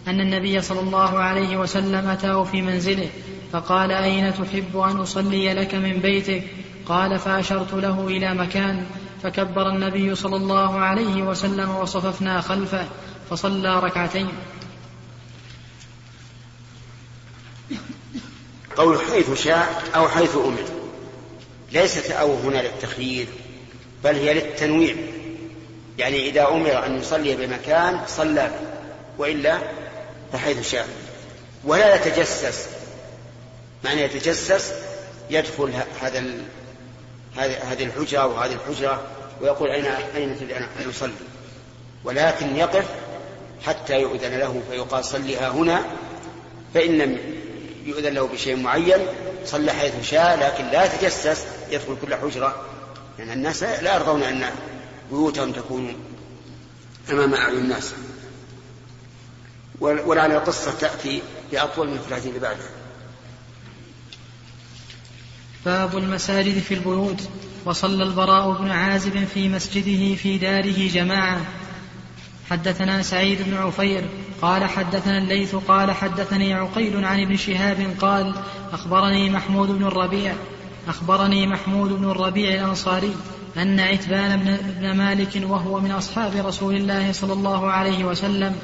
أن 0.08 0.20
النبي 0.20 0.62
صلى 0.62 0.80
الله 0.80 1.20
عليه 1.20 1.58
وسلم 1.58 2.10
أتاه 2.10 2.44
في 2.44 2.62
منزله 2.62 3.10
فقال 3.52 3.92
أين 3.92 4.34
تحب 4.34 4.78
أن 4.78 4.98
أصلي 4.98 5.54
لك 5.54 5.76
من 5.76 6.00
بيتك؟ 6.00 6.44
قال 6.86 7.20
فأشرت 7.20 7.74
له 7.74 8.08
إلى 8.08 8.34
مكان 8.34 8.86
فكبر 9.24 9.70
النبي 9.70 10.16
صلى 10.16 10.36
الله 10.36 10.80
عليه 10.80 11.24
وسلم 11.24 11.76
وصففنا 11.76 12.42
خلفه 12.42 12.88
فصلى 13.30 13.80
ركعتين. 13.80 14.30
قول 18.76 19.00
حيث 19.12 19.44
شاء 19.44 19.84
أو 19.96 20.08
حيث 20.08 20.36
أمر. 20.36 20.64
ليست 21.72 22.12
أو 22.12 22.36
هنا 22.36 22.62
للتخيير 22.62 23.28
بل 24.04 24.16
هي 24.16 24.34
للتنويع. 24.34 24.96
يعني 25.98 26.30
إذا 26.30 26.48
أمر 26.48 26.86
أن 26.86 27.00
يصلي 27.00 27.36
بمكان 27.36 28.00
صلى 28.08 28.52
وإلا 29.18 29.58
فحيث 30.34 30.72
شاء. 30.72 30.88
ولا 31.64 31.96
يتجسس. 31.96 32.68
معنى 33.84 34.02
يتجسس 34.02 34.74
يدخل 35.30 35.72
هذا 36.02 36.20
هذه 37.38 37.84
الحجرة 37.84 38.26
وهذه 38.26 38.54
الحجرة 38.54 39.02
ويقول 39.42 39.70
أين 39.70 39.86
أين 39.86 40.40
تريد 40.40 40.52
أن 40.52 40.90
أصلي؟ 40.90 41.14
ولكن 42.04 42.56
يقف 42.56 42.86
حتى 43.66 44.02
يؤذن 44.02 44.38
له 44.38 44.62
فيقال 44.70 45.06
صلها 45.06 45.50
هنا 45.50 45.86
فإن 46.74 46.98
لم 46.98 47.18
يؤذن 47.86 48.14
له 48.14 48.28
بشيء 48.28 48.56
معين 48.56 49.08
صلى 49.46 49.72
حيث 49.72 50.10
شاء 50.10 50.40
لكن 50.40 50.66
لا 50.66 50.86
يتجسس 50.86 51.46
يدخل 51.70 51.98
كل 52.02 52.16
حجرة. 52.16 52.66
لأن 53.18 53.28
يعني 53.28 53.34
الناس 53.34 53.64
لا 53.64 53.96
يرضون 53.96 54.24
أن 54.24 54.50
بيوتهم 55.12 55.52
تكون 55.52 55.96
أمام 57.12 57.34
أعين 57.34 57.58
الناس. 57.58 57.94
ولعل 59.80 60.32
القصة 60.32 60.74
تأتي 60.80 61.22
بأطول 61.52 61.88
من 61.88 62.00
الحديث 62.08 62.28
اللي 62.28 62.40
بعدها. 62.40 62.70
باب 65.66 65.98
المساجد 65.98 66.60
في 66.60 66.74
البيوت. 66.74 67.30
وصلى 67.66 68.04
البراء 68.04 68.52
بن 68.52 68.72
عازب 68.72 69.26
في 69.34 69.50
مسجده 69.50 70.16
في 70.16 70.38
داره 70.38 70.88
جماعة. 70.88 71.42
حدثنا 72.50 73.02
سعيد 73.02 73.38
بن 73.42 73.58
عفير 73.58 74.04
قال 74.42 74.64
حدثنا 74.64 75.18
الليث 75.18 75.56
قال 75.56 75.92
حدثني 75.92 76.54
عقيل 76.54 77.06
عن 77.06 77.22
ابن 77.22 77.38
شهاب 77.38 77.96
قال 78.02 78.34
أخبرني 78.74 79.30
محمود 79.30 79.68
بن 79.68 79.84
الربيع 79.84 80.36
أخبرني 80.88 81.48
محمود 81.48 81.92
بن 81.92 82.12
الربيع 82.12 82.54
الأنصاري 82.54 83.16
أن 83.58 83.80
عتبان 83.80 84.58
بن, 84.80 84.98
مالك 84.98 85.44
وهو 85.50 85.80
من 85.80 85.92
أصحاب 85.92 86.46
رسول 86.46 86.76
الله 86.76 87.12
صلى 87.12 87.34
الله 87.34 87.72
عليه 87.72 88.06
وسلم 88.06 88.56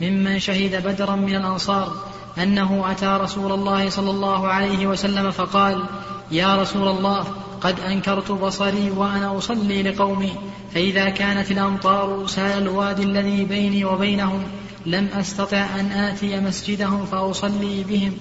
ممن 0.00 0.38
شهد 0.38 0.86
بدرا 0.86 1.16
من 1.16 1.36
الأنصار 1.36 1.92
أنه 2.38 2.90
أتى 2.90 3.18
رسول 3.22 3.52
الله 3.52 3.90
صلى 3.90 4.10
الله 4.10 4.48
عليه 4.48 4.86
وسلم 4.86 5.30
فقال 5.30 5.84
يا 6.30 6.56
رسول 6.56 6.88
الله 6.88 7.24
قد 7.60 7.80
أنكرت 7.80 8.32
بصري 8.32 8.90
وأنا 8.90 9.38
أصلي 9.38 9.82
لقومي 9.82 10.32
فإذا 10.74 11.08
كانت 11.08 11.50
الأمطار 11.50 12.26
سال 12.26 12.62
الوادي 12.62 13.02
الذي 13.02 13.44
بيني 13.44 13.84
وبينهم 13.84 14.42
لم 14.86 15.08
أستطع 15.14 15.80
أن 15.80 15.92
آتي 15.92 16.40
مسجدهم 16.40 17.06
فأصلي 17.06 17.84
بهم. 17.84 18.12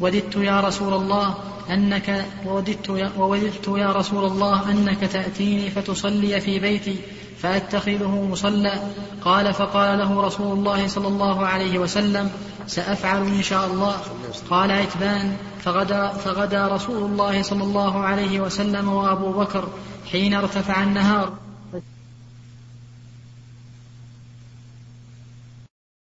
وددت 0.00 0.36
يا 0.36 0.60
رسول 0.60 0.94
الله 0.94 1.34
أنك 1.70 2.26
ووددت 2.46 2.88
يا, 2.88 3.12
ووددت 3.18 3.68
يا 3.68 3.92
رسول 3.92 4.24
الله 4.24 4.70
أنك 4.70 5.00
تأتيني 5.00 5.70
فتصلي 5.70 6.40
في 6.40 6.58
بيتي 6.58 6.96
فأتخذه 7.42 8.28
مصلى. 8.30 8.82
قال 9.24 9.54
فقال 9.54 9.98
له 9.98 10.20
رسول 10.20 10.58
الله 10.58 10.86
صلى 10.86 11.08
الله 11.08 11.46
عليه 11.46 11.78
وسلم 11.78 12.30
سأفعل 12.66 13.22
إن 13.22 13.42
شاء 13.42 13.66
الله. 13.66 13.96
قال 14.50 14.70
عتبان. 14.70 15.36
فغدا, 15.64 16.08
فغدا 16.08 16.68
رسول 16.68 17.10
الله 17.10 17.42
صلى 17.42 17.62
الله 17.62 17.98
عليه 17.98 18.40
وسلم 18.40 18.88
وأبو 18.88 19.32
بكر 19.32 19.68
حين 20.12 20.34
ارتفع 20.34 20.82
النهار. 20.82 21.49